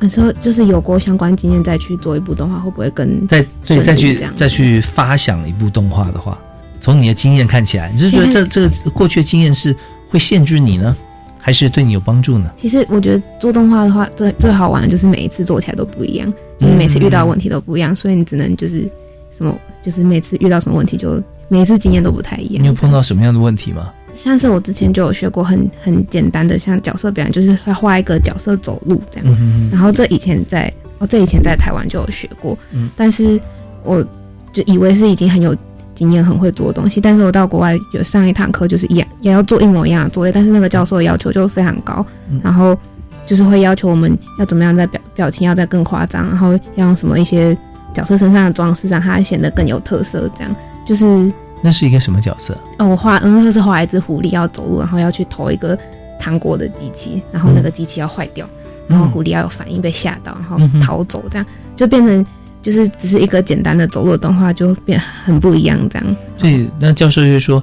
[0.00, 6.38] 你说就是有过相关经验再去做一部动画，会不会更再对再去再去发想一部动画的话，
[6.80, 9.74] 从你的经验看起来，你是觉得这这个过去的经验是
[10.08, 10.96] 会限制你呢，
[11.40, 12.50] 还是对你有帮助呢？
[12.56, 18.88] 其实我觉得做动画的话，最最好玩的就是每一次做起来都不一样，就是每次遇到问题都不一样，所以你只能就是
[19.36, 22.62] 什么，就是每次遇到什么问题就每一次经验都不太一样。
[22.62, 23.92] 你有碰到什么样的问题吗？
[24.20, 29.36] 像是我之前就有学过很很简单的，像角色表演，就是要画一个角色走路这样。
[29.70, 33.40] 然后这以前在哦，这以前在台湾就有学过，嗯但是
[33.84, 34.04] 我
[34.52, 35.56] 就以为是已经很有
[35.94, 37.00] 经验、很会做的东西。
[37.00, 42.76] 但是我到国外有上一堂课，就是一样也要做一模一样的作业，但是那个教授的要求就非常高，嗯然后
[43.24, 47.56] 就是会要求我们要怎么样在表表情要再更夸张，然后要用什么一些
[47.94, 50.54] 角色身上的装饰让它显得更有特色，这样
[50.84, 51.32] 就是。
[51.62, 52.56] 那是一个什么角色？
[52.78, 55.78] 哦，我画，嗯，那是画一只狐狸要走路，然后要去投一个
[56.18, 58.48] 糖果的机器，然后那个机器要坏掉，
[58.86, 62.24] 然后狐狸要有反应被吓到，然后逃走，这样就变成
[62.62, 66.16] 就是只是一个简单的走路的动画，就变很不一样，这样。
[66.36, 67.62] 所以那教授就说，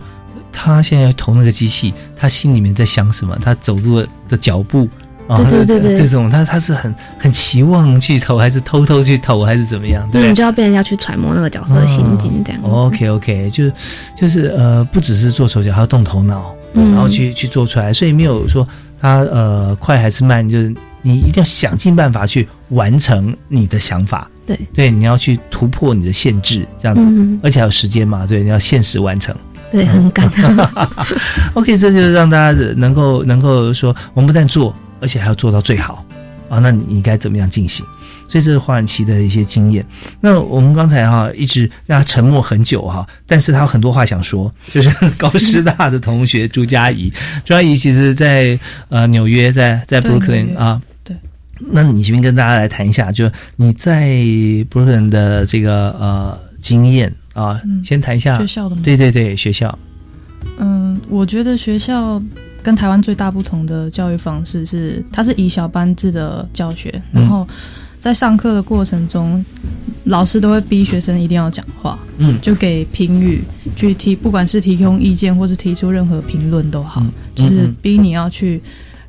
[0.51, 3.37] 他现在投那个机器，他心里面在想什么？
[3.41, 4.87] 他走路的脚步。
[5.27, 10.07] 啊，对对对对这种他他是很很期望去投，还是偷偷去投，还是怎么样？
[10.11, 12.61] 对你就要被人家去揣摩那个角色的心境，这样。
[12.63, 13.71] OK OK，就
[14.15, 18.67] 就是呃，不只是做手脚，还要动头脑，嗯然后去去做出来，所以没有说
[19.01, 24.29] 他呃快还是慢，就是你一定要想尽办法去完成你的想法。
[24.45, 29.35] 对对，你要去突破你的限制，这样子，嗯而且还有时间嘛，对，你要限时完成。
[29.71, 30.29] 对，很赶。
[31.55, 36.05] OK，这就是让大家能够能够说，我们不但做，而且还要做到最好
[36.49, 36.59] 啊。
[36.59, 37.85] 那你应该怎么样进行？
[38.27, 39.85] 所以这是花婉琪的一些经验。
[40.19, 47.11] 那我们刚才哈、一直让他沉默很久哈、但是他有很多话想说， 就是高师大的同学朱佳怡，
[47.45, 50.81] 朱佳怡其实在呃纽约，在在 Brooklyn 啊。
[51.03, 51.15] 对。
[51.59, 54.07] 那你这边跟大家来谈一下，就你在
[54.71, 59.77] Brooklyn 的这个呃经验啊，嗯先谈一下学校的吗对对对，学校。
[60.57, 62.19] 嗯，我觉得学校
[62.65, 67.21] 跟台湾最大不同的教育方式是，它是以小班制的教学，嗯。
[67.21, 67.47] 然后
[67.99, 69.45] 在上课的过程中，
[70.05, 72.41] 老师都会逼学生一定要讲话，嗯。
[72.41, 73.43] 就给评语
[73.75, 77.11] 去提，不管是提供意见或是提出任何评论都好，嗯。
[77.35, 78.59] 就是嗯逼你要去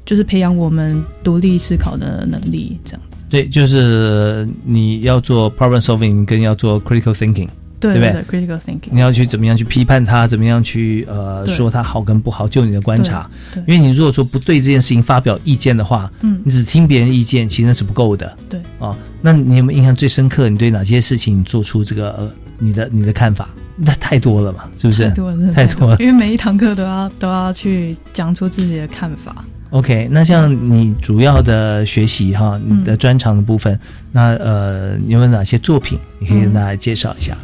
[0.04, 3.24] 就是培养我们独立思考的能力，这样子。
[3.30, 7.48] 对，就是你要做 problem solving，跟要做 critical thinking，
[7.79, 13.29] 对对不对？critical thinking，你要去怎么样去批判他，怎么样去呃说他好跟不好，就你的观察。
[13.53, 18.37] 对，因为你如果说不对这件事情发表意见的话，嗯你只听别人意见，其实那是不够的。
[18.49, 20.49] 对啊，那你有没有印象最深刻？
[20.49, 23.49] 你对哪些事情做出这个呃你的你的看法？
[23.79, 25.05] 那太多了嘛，是不是？
[25.09, 25.97] 太多了，真的太多了。
[25.99, 29.45] 因为每一堂课都要都要去讲出自己的看法。
[29.70, 33.79] OK，那像你主要的学习哈，嗯你的专长的部分，
[34.12, 35.99] 那呃，你有没有哪些作品？
[36.18, 37.37] 你可以跟大家介绍一下。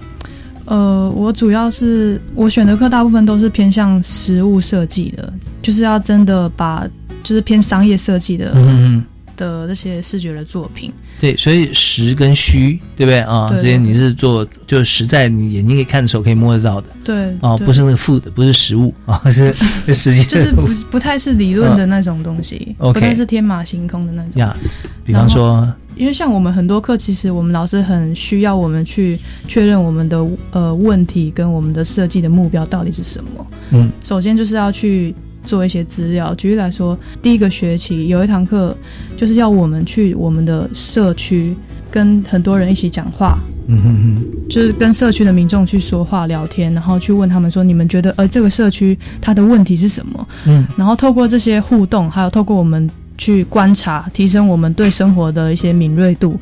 [0.65, 6.87] 呃，我主要是我选的课大部分都是偏向实物设计的，就是要真的把
[7.23, 9.05] 就是偏商业设计的、嗯，
[9.37, 10.93] 的这些视觉的作品。
[11.21, 13.47] 对，所以实跟虚，对不对啊？
[13.49, 19.53] 对这些你是做就是实在你眼睛可以看的时候可以摸得到的对啊，不是那个 food，不是食物啊，是
[19.87, 24.33] 是实际就是不不太是理论的那种东西， 不太是天马行空的那种。
[24.41, 24.57] 呀。
[25.05, 33.47] 比方说，因为像我们很多课，其实我们老师很需要我们去确认我们的呃问题跟我们的设计的目标到底是什么。
[33.73, 35.15] 嗯，首先就是要去
[35.45, 36.35] 做一些资料。
[36.35, 38.77] 举例来说，第一个学期有一堂课
[39.17, 41.55] 就是要我们去我们的社区
[41.91, 50.29] 跟很多人一起讲话，嗯哼哼，就是跟社区的民众去说话聊天，然后去问他们说，你们觉得呃这个社区它的问题是什么？
[50.47, 52.89] 嗯，然后透过这些互动，还有透过我们
[53.23, 56.37] 去观察，提升我们对生活的一些敏锐度。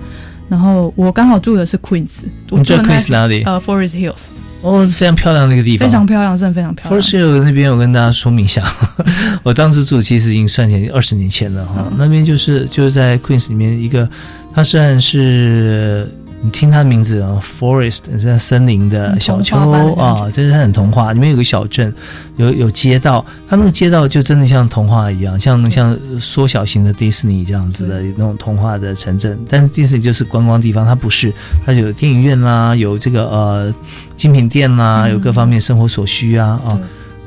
[0.48, 4.28] 然后我刚好住的是 Queens，我你住住的 Queens 哪里呃，Forest Hills，
[4.62, 7.02] 哦，非常漂亮的一个地方，非常漂亮，真的非常漂亮。
[7.02, 8.64] Forest Hills 那边，我跟大家说明一下，
[9.44, 11.86] 我当时住其实已经算起来二十年前了哈。
[11.98, 14.08] 那边就是就是在 Queens 里面一个，
[14.54, 16.10] 它虽然是
[16.42, 19.56] 你听它的名字啊，Forest 是森林的嗯小丘
[19.94, 21.12] 啊，就是它很童话。
[21.12, 21.92] 里面有个小镇，
[22.36, 29.38] 有有街道，它那个街道就真的像童话一样，像像缩小型的迪士尼这样子的那种童话的城镇。
[29.48, 31.32] 但是迪士尼就是观光地方，它不是，
[31.66, 33.74] 它有电影院啦，有这个呃
[34.16, 36.78] 精品店啦，嗯有各方面生活所需啊啊。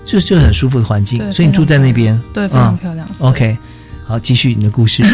[0.06, 3.08] 就就很舒服的环境，所以你住在那边，对，非常嗯漂亮。
[3.20, 3.58] OK，
[4.06, 5.02] 好，继续你的故事。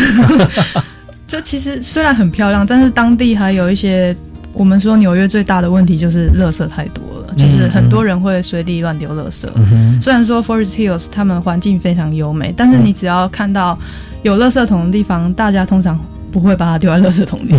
[1.30, 4.16] 就其实虽然很漂亮，但是当地还有一些，
[4.52, 9.48] 我们说纽约最大的问题就是垃圾太多了，就是很多人会随地乱丢垃圾。
[9.56, 13.78] 嗯虽然说 Forest Hills 他们环境非常优美，但是你只要看到
[14.24, 16.00] 有垃圾桶的地方，大家通常
[16.32, 17.56] 不会把它丢在垃圾桶里。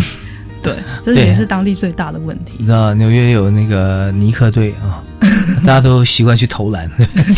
[0.63, 2.55] 对，这对也是当地最大的问题。
[2.59, 5.01] 你知道纽约有那个尼克队啊，
[5.67, 6.91] 大家都习惯去投篮，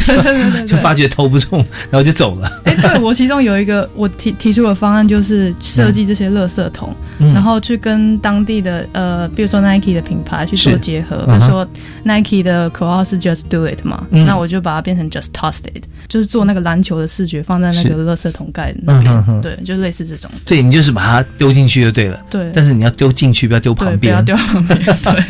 [0.66, 1.58] 就发觉投不中，
[1.90, 2.50] 然后就走了。
[2.64, 11.26] 哎，对我其中有一个我提提出的方案就是设计这些垃圾桶，嗯然后去跟当地的呃，比如说 Nike 的品牌去做结合。
[11.26, 11.66] 比如说
[12.04, 19.12] Nike 的口号是 Just Do It 嘛，嗯那我就把它变成 Just Toss It，就是做那个篮球的视觉放在那个垃圾桶盖那边。
[19.12, 20.30] 嗯哼哼对，就类似这种。
[20.44, 22.20] 对你就是把它丢进去就对了。
[22.30, 24.14] 对但是你要丢进去，不要丢旁边，不边。
[24.14, 24.78] 要丢旁边。
[25.02, 25.24] 对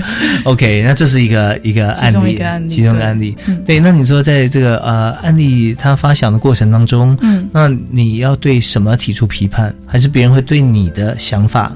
[0.45, 3.05] ，OK，那这是一个一个案例，一个案例其中的对。
[3.07, 3.37] 案例。
[3.47, 3.63] 嗯。
[3.65, 7.49] 对，那你说在这个呃案例它发想的过程当中，嗯。
[7.53, 11.73] 那你要对什么提出批判，还是别人会对你的想法、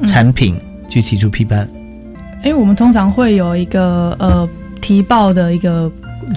[0.00, 0.06] 嗯。
[0.06, 0.56] 产品
[0.88, 1.68] 去提出批判？
[2.42, 4.48] 哎，我们通常会有一个呃
[4.80, 5.90] 提报的一个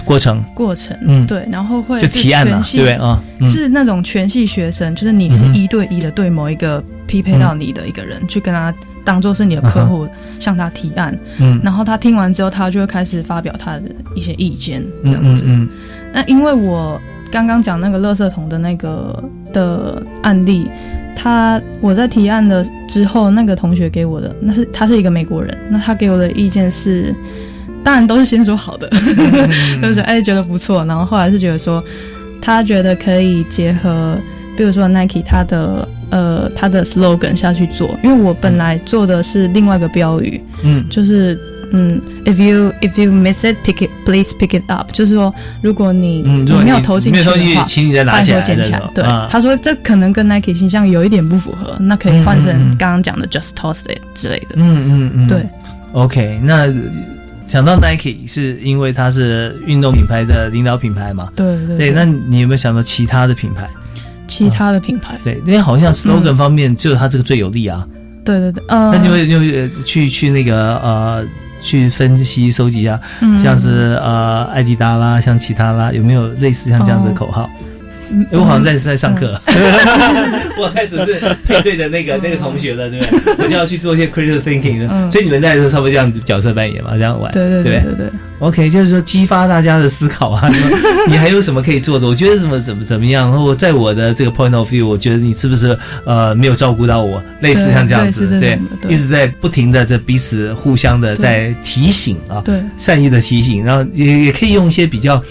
[0.04, 0.44] 过程。
[0.54, 1.26] 过程，嗯。
[1.26, 3.48] 对，然后会就提案嘛对啊嗯。
[3.48, 8.72] 是那种全系学生，就是你是一对一的对某一个匹配到你的一个人，去跟他
[9.04, 11.60] 当做是你的客户，向他提案，嗯。
[11.62, 13.82] 然后他听完之后，他就会开始发表他的
[14.14, 15.44] 一些意见，这样子。
[15.46, 15.68] 嗯嗯
[16.12, 17.00] 那因为我
[17.30, 20.70] 刚刚讲那个垃圾桶的那个的案例，
[21.16, 27.12] 他我在提案的之后，那个同学给我的，那是他是一个美国人，那他给我的意见是，
[27.82, 29.82] 当然都是先说好的，嗯。
[29.82, 31.82] 就是哎觉得不错，然后后来是觉得说，
[32.40, 34.16] 他觉得可以结合，
[34.56, 41.38] 比如说 Nike 它的呃它的 slogan 下去做，因为我本来做的是另外一个标语，嗯就是
[41.72, 44.92] 嗯，if you if you miss it, pick it, please pick it up。
[44.92, 48.80] 就是说，如果你、你你没有投进去去的话，请你再拿拜起来捡起来。
[48.94, 54.54] 对，啊他说这可能跟 Nike 形象有一点不符合，那可以换成刚刚讲的 just toss it 之类的。
[54.56, 55.44] 嗯嗯嗯，对。
[55.92, 56.72] OK，那
[57.46, 61.28] 讲到 Nike 是因为它是运动品牌的领导品牌嘛？
[61.34, 63.68] 对对对，那你有没有想到其他的品牌？
[64.26, 67.86] 其他的品牌，对，因为好像 slogan 方面只有它这个最有利啊。
[68.24, 71.24] 对对对，呃，那你会就会呃去去那个呃
[71.60, 73.38] 去分析收集啊，嗯。
[73.42, 77.50] 像是呃艾迪达啦，像其他啦，有没有类似像这样的口号？
[77.60, 77.73] 嗯
[78.30, 79.40] 诶我好像在在上课，
[80.58, 83.44] 我开始是配对的那个那个同学了，对不对？
[83.44, 90.48] 我就要去做一些 critical thinking，嗯所以你们在这差不多这样角色扮演嘛，这样玩，对对对对对对，OK，就是说激发大家的思考啊，
[91.08, 92.06] 你还有什么可以做的？
[92.06, 98.58] 我觉得怎么怎么怎么样，然后我在我的这个 point of view，我觉得你是不是呃没有照顾到我，类似像这样子，对
[98.88, 105.22] 一直在不停的在彼此互相的在提醒啊，对善意的提醒，然后也也可以用一些比较。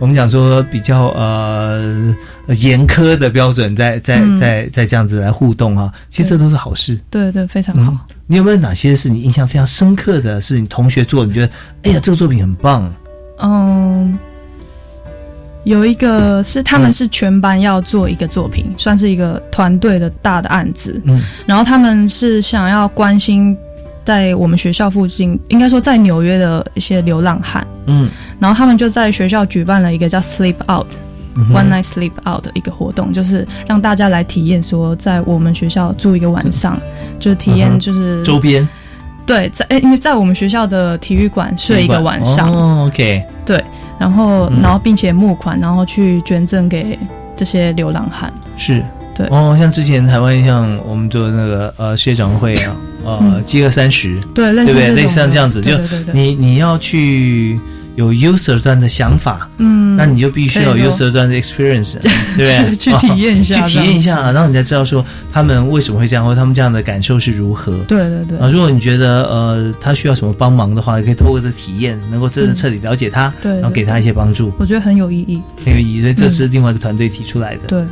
[0.00, 2.16] 我们讲说比较呃
[2.58, 6.98] 严苛的标准在，在嗯在在这样子来互动啊，其实这都是好事。
[7.10, 7.94] 对对，非常好。
[8.26, 12.90] 你有没有哪些是你印象非常深刻的是你同学做，你觉得哎呀这个作品很棒？
[13.42, 14.18] 嗯，
[15.64, 20.98] 有一个是他们是全班要做一个作品，算是一个团队的大的案子。
[21.04, 23.54] 嗯，然后他们是想要关心
[24.04, 27.66] 在我们学校附近，应该说在纽约的一些流浪汉。
[27.86, 28.08] 嗯。
[28.38, 30.86] 然后他们就在学校举办了一个叫 Sleep Out、
[31.36, 31.54] 嗯哼。
[31.54, 36.78] One Night Sleep Out 的一个活动，就是让大家来体验说，在我们学校住一个晚上，
[37.18, 38.66] 就是体验就是周边。
[39.26, 43.62] 对，在诶因为在我们学校的体育馆睡一个晚上，哦，OK，对，
[43.96, 44.60] 然后、嗯。
[44.60, 46.98] 然后并且募款，然后去捐赠给
[47.36, 48.32] 这些流浪汉。
[48.56, 48.82] 是，
[49.14, 49.26] 对。
[49.28, 52.74] 哦，像之前台湾像我们做的那个呃学长会啊，
[53.04, 55.02] 呃嗯饥饿三十，对类似对不对？
[55.02, 55.72] 类似像这样子，就
[56.12, 57.58] 你你要去
[57.96, 62.76] 有 user 端的想法，嗯那你就必须要 user 端的 experience， 对不对？
[62.76, 67.72] 去体验一下哦去体验一下，然后你才知道说他们为什么会这样，或者他们这样的感受是如何。
[67.88, 75.42] 对对对啊，如果你觉得呃他需要什么帮忙的话，也可以透过这体验，能够真的彻底了解他，嗯对然后给他一些帮助，我觉得很有意义。
[75.64, 76.00] 很有意义。
[76.00, 77.60] 所以这是另外一个团队提出来的。
[77.66, 77.82] 对，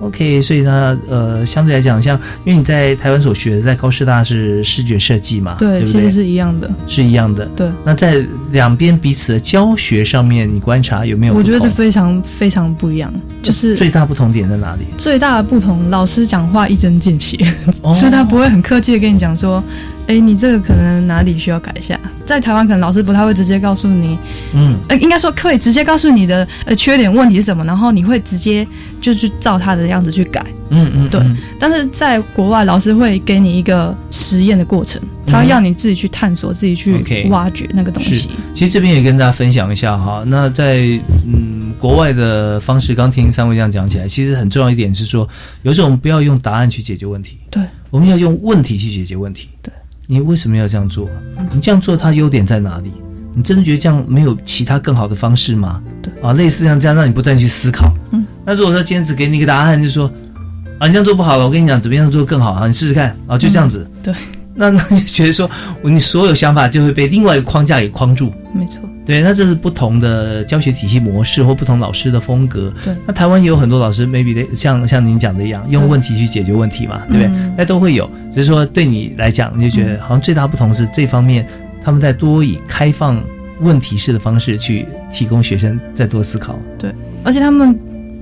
[0.00, 6.10] OK，所以呢，呃，相对来讲，像因为你在台湾所学的，在高师大是视觉设计嘛，对，不对其实？
[6.10, 6.70] 是一样的。
[6.86, 7.46] 是一样的。
[7.56, 11.34] 对，那在两边彼此的教学上面，你观察有没有？
[11.34, 14.82] 我觉得非常非常不一样，就是最大不同点在哪里？
[14.96, 17.36] 最大的不同，老师讲话一针见血，
[17.82, 19.62] 哦 所以他不会很客气的跟你讲说，
[20.08, 21.98] 哎，你这个可能哪里需要改一下。
[22.24, 24.18] 在台湾，可能老师不太会直接告诉你，
[24.54, 28.66] 嗯，呃，应该说可以直接告诉你的呃缺点问题是什么，然后你会直接
[29.00, 30.44] 就去照他的样子去改。
[30.70, 31.20] 嗯嗯，对。
[31.58, 40.22] 但是在国外，老师会给你一个实验的过程，他会要你自己去探索，自己去挖掘那个东是西。，其实这边也跟大家分享一下哈。
[40.26, 40.80] 那在
[41.26, 45.26] 嗯国外的方式，刚听三位这样讲起来，其实很重要一点是说，
[45.62, 49.48] 有时候我们不要用答案去解决问题，对，我们要用问题去解决问题。
[49.62, 49.72] 对，
[50.10, 51.06] 你为什么要这样做？
[51.52, 52.90] 你这样做它优点在哪里？
[53.34, 55.82] 你真的觉得这样没有其他更好的方式吗？
[56.02, 57.92] 对啊，类似像这样让你不断去思考。
[58.12, 60.10] 嗯，那如果说今天只给你一个答案，就说
[60.78, 63.86] 啊，你这样做不好了，我跟你讲怎么样做更好啊，你试试看啊，就这样子。
[63.96, 64.14] 嗯对，
[64.58, 65.48] 那 那你就觉得说，
[65.82, 68.30] 你所有想法就会被另外一个框架给框住。
[68.52, 68.82] 没错。
[69.06, 72.70] 对，那这是不同的教学体系模式或不同老师的风格。
[72.84, 77.26] 对那台湾也有很多老师，maybe 的像像您讲的一样，用问题去解决问题嘛，对不对？
[77.28, 81.46] 嗯那都会有，只是说对你来讲，你就觉得好像最大不同是这方面，
[81.82, 83.18] 他们在多以开放
[83.60, 86.58] 问题式的方式去提供学生再多思考。
[86.78, 86.92] 对，
[87.24, 87.74] 而且他们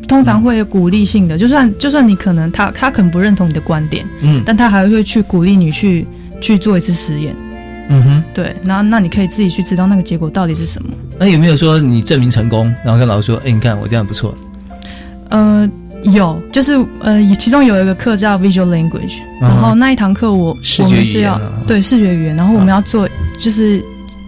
[0.06, 6.06] 通常会有鼓励性的，就算就算你可能他他可能不认同你的观点，嗯但他还会去鼓励你去
[6.40, 7.34] 去做一次实验。
[7.88, 10.88] 嗯哼，对，然后那你可以自己去知道那个结果到底是什么。
[11.18, 14.34] 那有没有说你证明成功，然后跟老师说，哎，你看我这样不错，
[15.28, 15.68] 呃，
[16.02, 21.52] 有，就是呃，其中有一个课叫 Visual Language，、嗯然后那一堂课我我们是要啊。
[21.64, 23.08] 对视觉语言，然后我们要做
[23.40, 23.80] 就是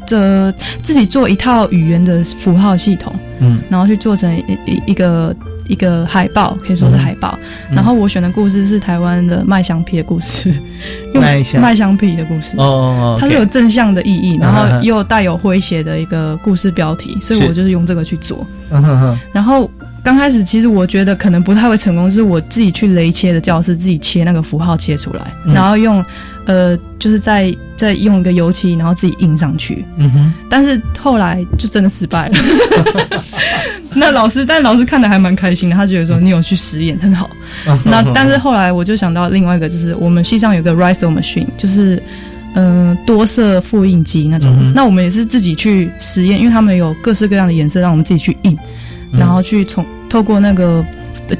[0.07, 3.59] 这自己做一套语言的符号系统，嗯。
[3.69, 5.35] 然后去做成一一一个
[5.69, 7.39] 一个海报，可以说是海报。
[7.71, 10.53] 嗯然后我选的故事是台湾的麦香皮的故事，
[11.15, 12.57] 用麦香麦香皮的故事。
[12.57, 18.45] 哦哦哦，它是有正向的意义，然后又带有诙谐的一个故事标题，所以我就是用这个去做。
[18.71, 19.71] 嗯哼哼，然后
[20.03, 26.05] 刚开始其实我觉得可能不太会成功，是我自己去雷切的教室，自己切那个符号切出来，嗯然后用
[26.47, 29.85] 呃就是在再用一个油漆，然后自己印上去。
[29.97, 32.35] 嗯哼，但是后来就真的失败了。
[33.95, 37.29] 那老师，但老师看的还蛮开心的，他觉得说你有去实验很好。
[37.67, 42.03] 嗯那但是后来我就想到另外一个，就是我们系上有个 rise Machine，就是
[42.55, 44.55] 嗯、呃多色复印机那种。
[44.61, 48.57] 嗯那我们也是自己去实验，因为他们有各式各样的颜色，让我们自己去印，
[49.13, 49.19] 嗯。
[49.19, 50.85] 然后去从透过那个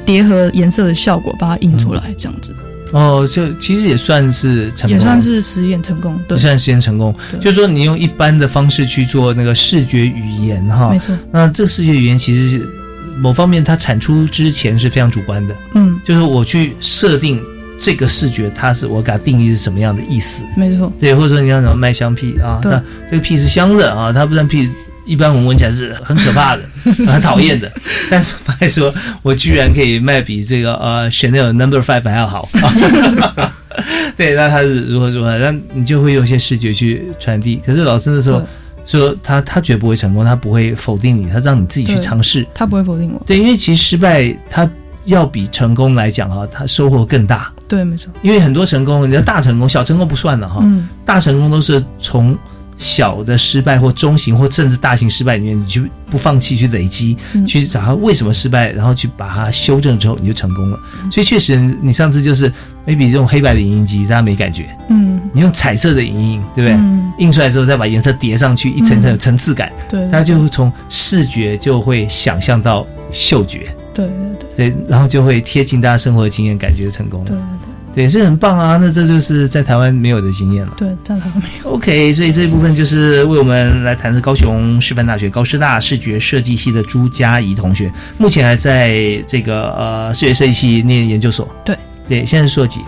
[0.03, 2.53] 叠合颜色的效果把它印出来，这样子、
[2.91, 6.19] 哦，就其实也算是成功，也算是实验成功。
[6.27, 7.15] 对也，算实验成功。
[7.39, 11.15] 就是说你用一般的方式去做那个视觉语言哈，没错。
[11.31, 12.69] 那这个视觉语言其实是
[13.17, 17.41] 某方面它产出之前是非常主观的，嗯，就是我去设定
[17.79, 20.91] 这个视觉，它是我给它定义是什么样的意思，没错。
[20.99, 24.69] 对，或者说你像什么麦香屁啊，对它这个屁是香的啊，它不然屁
[25.09, 26.61] 一般我们闻起来是很可怕的、
[27.07, 27.71] 很讨厌的。
[28.11, 28.93] 但是发现说，
[29.23, 32.47] 我居然可以卖比这个呃 Chanel Number Five 还要好。
[34.15, 37.59] 对，那他是如何如何，那你就会用一些视觉去传递。
[37.65, 38.41] 可是老师那时候
[38.85, 42.45] 说他他绝不会成功，他不会否定你，他让你自己去尝试。
[42.53, 43.23] 他不会否定我。
[43.25, 44.69] 对，因为其实失败他
[45.05, 47.51] 要比成功来讲哈，他收获更大。
[47.67, 48.11] 对，没错。
[48.21, 50.59] 因为很多成功，人家大成功、小成功不算了哈。
[50.63, 52.37] 嗯，大成功都是从
[52.79, 60.79] 小的失败或中型或甚至大型失败里面，你去不放弃去累积，嗯去找它为什么失败，然后去把它修正之后，你就成功了。
[61.11, 62.51] 所以确实，你上次就是
[62.87, 64.69] maybe 这种黑白的影印机，大家没感觉。
[64.89, 66.73] 嗯，你用彩色的影印，对不对？
[66.73, 73.75] 嗯印出来之后再把颜色叠上去，一层层有层次感，对大家就会从视觉就会想象到嗅觉。
[73.93, 74.07] 对
[74.55, 77.25] 对对，然后就会贴近大家生活的经验，感觉成功了。
[77.25, 77.68] 对对，
[78.07, 78.77] 是很棒啊！
[78.79, 80.73] 那这就是在台湾没有的经验了。
[80.77, 81.71] 对，在台湾没有。
[81.71, 91.47] OK，所以这一部分就是为我们来谈的高雄师范大学高师大视觉设计系的朱佳怡同学，目前还在这个呃视觉设计系念研究所。
[91.65, 91.75] 对
[92.07, 92.81] 对，现在是硕几？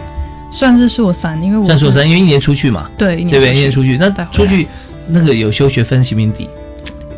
[0.50, 2.90] 算是硕三，因为我算硕三，因为一年出去嘛。
[2.98, 4.68] 对一年对一年出去，那出去
[5.08, 6.48] 那个有修学分行不行抵？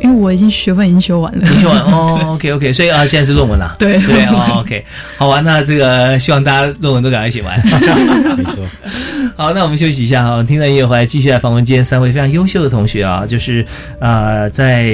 [0.04, 3.74] 因为我已经学分已经修完了，你修完哦， OK OK，所以啊，现在是论文啦。
[3.78, 4.84] 对对哦，OK，
[5.16, 5.42] 好玩。
[5.42, 7.58] 那这个希望大家论文都赶快写完。
[8.36, 8.56] 没错。
[9.34, 13.66] 好，那我们休息一下哈，听到音乐回来继续来访问今天三位非常优秀的同学啊，就是
[13.98, 14.84] 呃在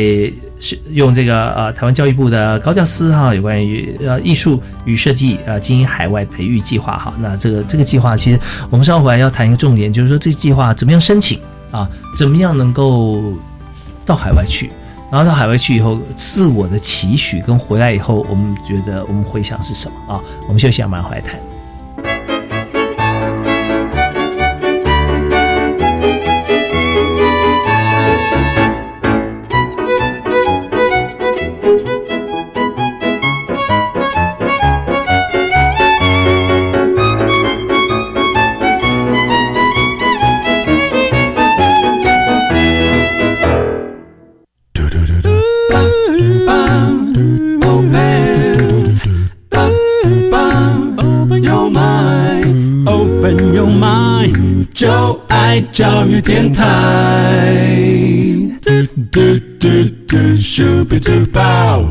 [0.60, 7.12] 是用这个呃台湾教育部的高教司哈，有关于呃艺术与设计呃经营海外培育计划哈。
[7.20, 8.38] 那这个这个计划其实
[8.70, 11.36] 我们稍后回来要谈一个重点，就是说这个计划怎么样申请
[11.72, 13.34] 啊，怎么样能够
[14.06, 14.70] 到海外去。
[15.10, 20.20] 然后到海外去以后，自我的期许跟回来以后，我们觉得我们回想是什么啊？
[20.46, 21.49] 我们休息下，马上回来谈。
[56.10, 57.54] 教育电台。
[58.60, 58.70] 嘟
[59.12, 59.20] 嘟
[59.60, 59.68] 嘟
[60.08, 61.84] 嘟，Super Duper。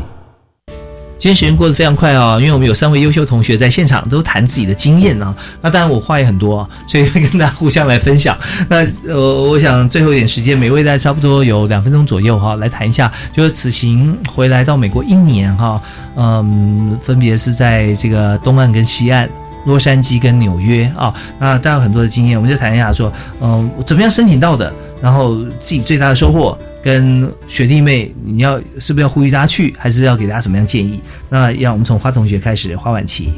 [1.18, 5.34] 今天时间过得非常快啊、因为我们有三位优秀同学在现场都谈自己的经验啊。
[5.62, 8.36] 那当然我话也很多、啊，所以会跟大家互相来分享。
[8.68, 15.80] 那呃，我想最后一点时间，每位大概差不多有两分钟左右哈、来谈一下，就是此行回来到美国一年哈、
[16.16, 19.26] 嗯，分别是在这个东岸跟西岸。
[19.64, 31.00] 洛杉矶跟纽约啊，那大家有很多的经验，我们就谈一下说，嗯、怎么样申请到的，然后自己最大的收获，跟学弟妹，你要是不是要呼吁大家去，还是要给大家什么样建议？
[31.28, 33.32] 那要我们从花同学开始，花晚琪。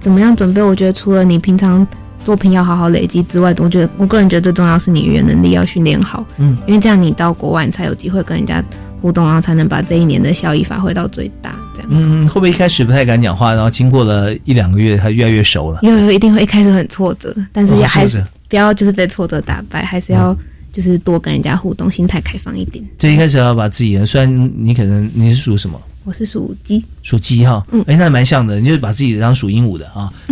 [0.00, 0.62] 怎么样准备？
[0.62, 1.86] 我觉得除了你平常
[2.24, 8.62] 作品要好好累积之外，我觉得我个人觉得最重要是你语言能力要训练好，嗯，因为这样你到国外你才有机会跟人家
[9.00, 11.54] 互动，然后才能把这一年的效益发挥到最大。
[11.74, 15.80] 这样，嗯，会不会一开始不太敢讲话，然后经过了一两个月，他越来越熟了？
[15.82, 20.36] 有有一定会一开始很挫折，但是哦也还是不要就是被挫折打败，还是要
[20.72, 22.84] 就是多跟人家互动，心态开放一点。
[22.98, 25.80] 最一开始要把自己的，虽然你可能你是属什么？
[26.08, 30.10] 我是属鸡，属鸡哈，嗯哎，那蛮像的，你就把自己当属鹦鹉的啊。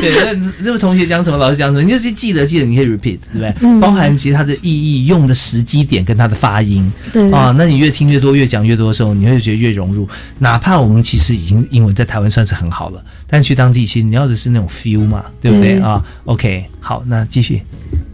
[0.00, 3.54] 对，那那位同学讲什么，老师讲什么，你就去记得记得，你可以 repeat，对不对？
[3.60, 10.08] 嗯包含其实它的意义、用的时机点跟它的发音对啊，那你越听越多，越讲越多的时候，你会觉得越融入。
[10.38, 17.60] 哪怕我们其实已经英文在台湾算是很好了，但去当地其实你要的是那种 feel 嘛，对不对嗯啊？OK，好，那继续。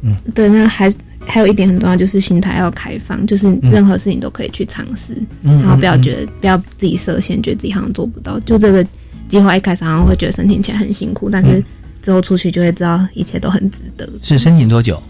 [0.03, 0.91] 嗯对，那还
[1.27, 8.39] 还有一点很重要，就是心态要开放，就是任何事情都可以去尝试，嗯然后不要觉得、不要自己设限，觉得自己好像做不到。
[8.41, 8.87] 就这个
[9.29, 11.65] 计划一开始好像会觉得申请起来很辛苦，但是嗯。
[12.05, 14.07] 之后出去就会知道一切都很值得。
[14.23, 15.03] 是申请多久？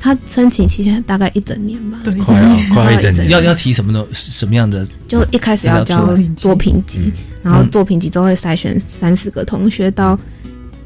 [0.00, 3.28] 他申请期限大概一整年吧，对，快要快要一整年。
[3.28, 4.86] 要要提什么的什么样的？
[5.06, 7.12] 就一开始要交作品集，
[7.42, 10.18] 然后作品集之后会筛选三四个同学到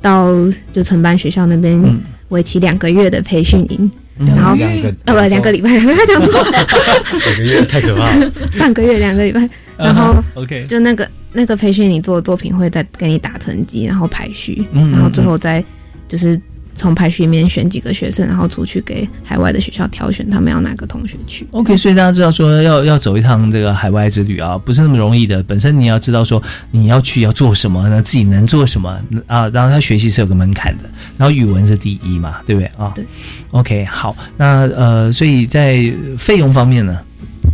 [0.00, 0.32] 到
[0.72, 2.00] 就承办学校那边嗯。
[2.30, 8.30] 为期两个月的培训营，然后两个呃不 两个礼拜，两个礼拜讲错，两个月太可怕了。
[8.58, 15.64] 半个月两个礼拜，然后 OK 就那个那个培训你做的作品会再给你打成绩，然后排序，嗯然后最后再
[16.08, 16.38] 就是
[16.74, 21.46] 从排序里面选几个学生，然后出去给海外的学校挑选他们要哪个同学去。
[21.52, 25.42] OK，所以大家知道说要要走一趟这个海外之旅啊，不是那么容易的。
[25.42, 28.90] 本身你要知道说你要去要做什么，那自己能做什么
[29.26, 29.48] 啊。
[29.50, 30.84] 然后他学习是有个门槛的，
[31.16, 32.92] 然后语文是第一嘛，对不对啊？
[32.94, 33.04] 对。
[33.50, 36.98] OK，好，那呃，所以在费用方面呢，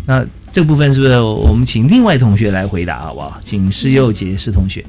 [0.06, 3.40] 那这部分是不是我们请另外同学来回答好不好？
[3.44, 4.84] 请施佑杰施同学。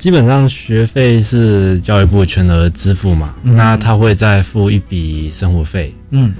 [0.00, 5.94] 基本上学费是教育部全额支付嘛，嗯那他会再付一笔生活费。
[6.10, 6.32] 嗯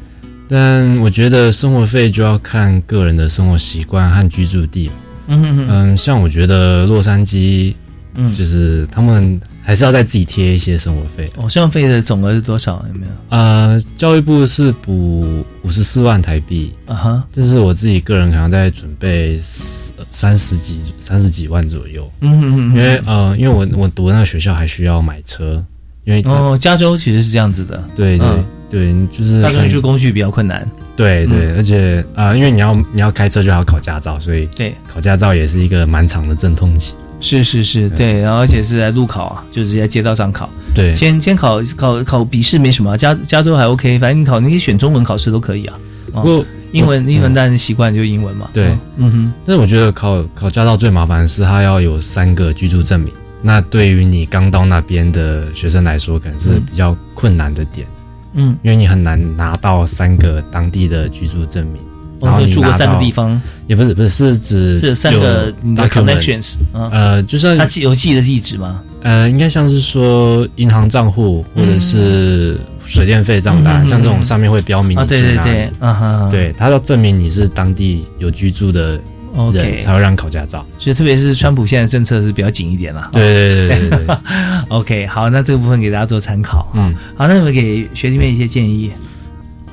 [0.49, 4.91] 但我觉得生活费就要看个人的生活习惯和居住地。
[5.29, 7.73] 嗯嗯嗯嗯，像我觉得洛杉矶，
[8.17, 9.41] 嗯，就是他们
[9.71, 11.31] 还是要再自己贴一些生活费。
[11.37, 12.85] 哦，生活费的总额是多少？
[12.93, 13.13] 有没有？
[13.29, 22.11] 呃，教育部是补五十四万台币，啊哈，但是我自己个人可能在准备四三十几三十几万左右。
[22.19, 25.65] 嗯嗯嗯，因为呃，因为我我读那个学校还需要买车，
[26.03, 30.69] 因为哦，加州其实是这样子的，对对、嗯对，就是大众运输工具比较困难。
[30.97, 36.93] 对对，而且啊、呃因为你要你要开车就要考驾照，所以对考驾照也是一个蛮长的阵痛期。
[37.21, 40.49] 是是是，对，然后而且是在路考啊，就是在街道上考。
[40.75, 45.79] 对先先考考考笔试没什么啊，加加州还 OK，反正你考你可以选中文考试都可以啊。
[46.13, 48.49] 哦不过英文英文当然习惯就英文嘛。
[48.53, 53.13] 对嗯嗯哼，但是我觉得考考驾照最麻烦的是它要有三个居住证明，
[53.43, 57.87] 那对于你刚到那边的学生来说，可能是比较困难的点。
[58.35, 61.90] 嗯，因为你很难拿到三个当地的居住证明，哦
[62.21, 68.83] 然后你就住过三个地方，也不是不是是指是三个你的 document connections，嗯呃，就是他记有记的地址吗？
[69.03, 79.03] 呃，应该像是说银行账户或者是水电费账单，像这种上面会标明啊，你对对对住哪里，，啊哈，对，他要证明你是当地有居住的人
[79.37, 80.67] OK 才会让你考驾照。
[80.79, 83.09] 所以特别是川普现在政策是比较紧一点了。
[83.13, 84.17] 对对对对对对
[84.69, 86.71] OK，好，那这个部分给大家做参考。
[86.75, 88.91] 嗯，好，那我们给学弟妹一些建议。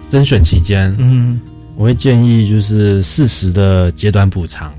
[0.09, 1.37] 甄选期间，嗯，
[1.77, 4.73] 我会建议就是适时的截短补偿，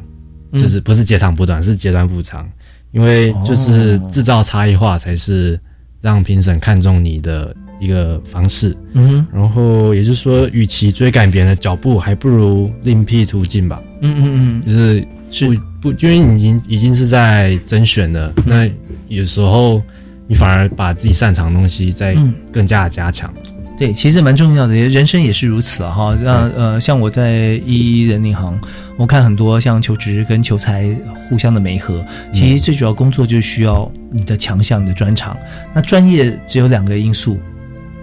[0.53, 2.46] 嗯就是不是截长补短，是截短补偿，
[2.90, 5.59] 因为就是制造差异化才是
[6.01, 8.76] 让评审看中你的一个方式。
[8.94, 13.80] 嗯然后也就是说，与其追赶别人的脚步，还不如另辟途径吧。
[14.01, 15.46] 嗯嗯嗯，就是是。
[15.80, 18.68] 不不，因为你已经已经是在甄选了，那
[19.07, 19.80] 有时候
[20.26, 22.34] 你反而把自己擅长的东西再嗯。
[22.51, 23.32] 更加的加强。
[23.79, 26.18] 对，其实蛮重要的，人生也是如此啊哈。
[26.20, 28.61] 那呃，像我在一一人银行，
[28.97, 35.37] 我看很多像求职跟求财互相的媒合，其实最主要工作就是需要你的强项、你的专长。
[35.72, 37.39] 那专业只有两个因素，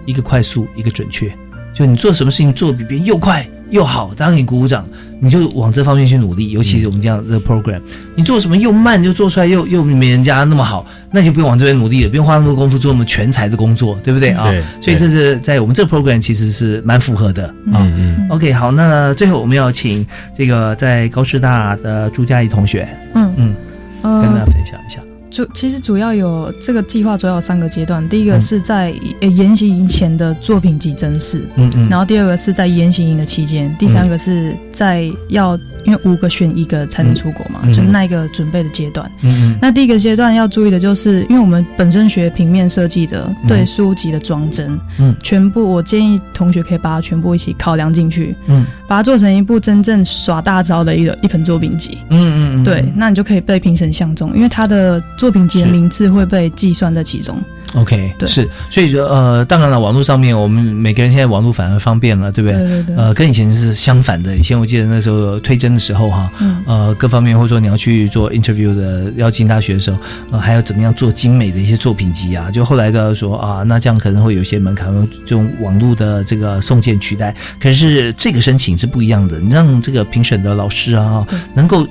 [0.06, 1.30] 一个快速，一个准确。
[1.74, 4.84] 就你做什么事情做得比别人又快又好，大家给你鼓鼓掌，
[5.20, 6.50] 你就往这方面去努力。
[6.50, 7.80] 尤其是我们这样这个 program，
[8.14, 14.44] 你做什么又慢又做出来又又没人家那么好，那你就不用往这边努力了，不用花那么多功夫做那么全才的工作，对不对啊？
[14.44, 17.82] 对所以这是在我们这个 program 其实是蛮符合的啊。
[17.82, 20.06] 嗯嗯 OK，好，那最后我们要请
[20.36, 23.54] 这个在高师大的朱佳怡同学，嗯嗯，
[24.02, 25.00] 呃跟大家分享一下。
[25.36, 28.40] 主其实主要有这个计划主要有三个阶段，第一个嗯。
[28.40, 31.88] 是在呃研习营前的作品集真试，嗯嗯。
[31.90, 37.72] 然后第二个是在研习营的期间，第三个是在要因为五个选一个才能出国嘛，嗯。
[37.72, 39.10] 就那一个准备的阶段。
[39.22, 39.56] 嗯。
[39.62, 43.48] 那第一个阶段要注意的就是，因为我们本身学平面设计的，嗯。
[43.48, 45.14] 对书籍的装帧，嗯。
[45.22, 48.66] 全部我建议同学可以把它全部一起考量进去，嗯。
[48.88, 51.98] 把它做成一部真正耍大招的一个一本作品集。
[52.10, 57.36] 嗯嗯嗯，对，那你就可以被评审相中，因为它的作品集的名次会被计算在其中。
[57.76, 62.58] OK，对是，所以说呃，当然了，网络上面我们每个人现在网络反而方便了，对不对？
[62.58, 64.34] 对对对呃，跟以前是相反的。
[64.36, 69.98] 以前我记得那时候推甄的时候哈，嗯呃，各方面或者说你要去做 interview 的，要进大学的时候，
[70.30, 72.50] 呃，还要怎么样做精美的一些作品集啊？
[72.50, 74.90] 就后来都要说啊，那这样可能会有一些门槛，
[75.26, 77.34] 就用网络的这个送件取代。
[77.60, 81.86] 可是这个申请是不一样的，你让这个评审的老师啊，能够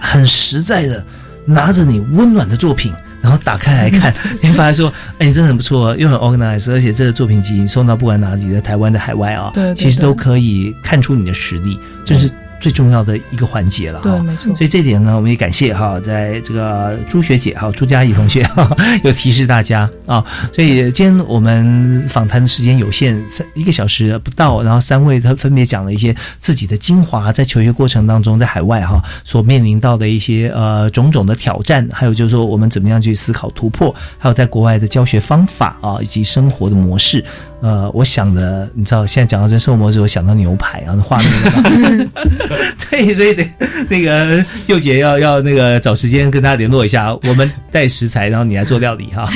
[0.00, 1.04] 很实在的
[1.44, 2.92] 拿着你温暖的作品。
[3.24, 4.12] 然后打开来看，
[4.42, 12.30] 你会发现说，哎，你真的很不错，又很 organized，而且这个作品集你送到不管哪里，在台湾的海外啊，对对其实都可以看出你的实力，就是
[12.64, 14.10] 最重要的一个环节了哈。
[14.10, 20.24] 对没错所以这点呢，我们也感谢哈，在这个朱学姐哈、朱佳怡同学哈， 有提示大家啊。
[20.50, 37.22] 所以今天我们访谈的时间有限，三一个小时不到，然后三位他分别讲了一些自己的精华，在求学过程当中，在海外哈所面临到的一些呃种种的挑战，还有就是说我们怎么样去思考突破，还有在国外的教学方法啊，以及生活的模式。
[37.64, 42.10] 呃，我想的，你知道，现在讲到这生活模式，我想到牛排啊，那画面。
[42.90, 43.48] 对，所以得
[43.88, 49.26] 那个佑姐要要那个找时间跟大家联络一下，我们带食材，然后你来做料理哈。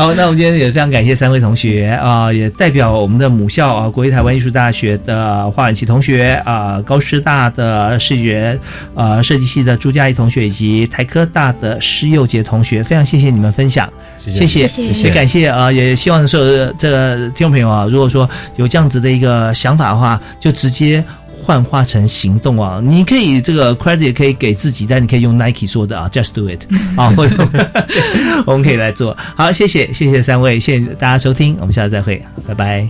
[0.00, 8.58] 好，那我们今天也非常感谢三位同学啊、也代表我们的母校啊，国立台湾艺术大学的华远琪同学啊、高师大的视觉
[8.94, 13.86] 呃设计系的朱佳怡同学，以及台科大的施佑杰同学，非常谢谢你们分享。
[14.24, 21.04] 谢谢谢谢谢也感谢啊、也希望所有的这个听众朋友啊，如果说有这样子的一个想法的话，就直接
[21.40, 22.80] 幻化成行动啊。
[22.84, 26.60] 你可以这个 credit 也可以给自己但你可以用 nike 做的啊 just do it
[26.96, 27.12] 啊
[28.46, 29.16] 我们可以来做。
[29.34, 32.88] 好谢谢谢谢三位谢谢大家收听我们下次再会拜拜。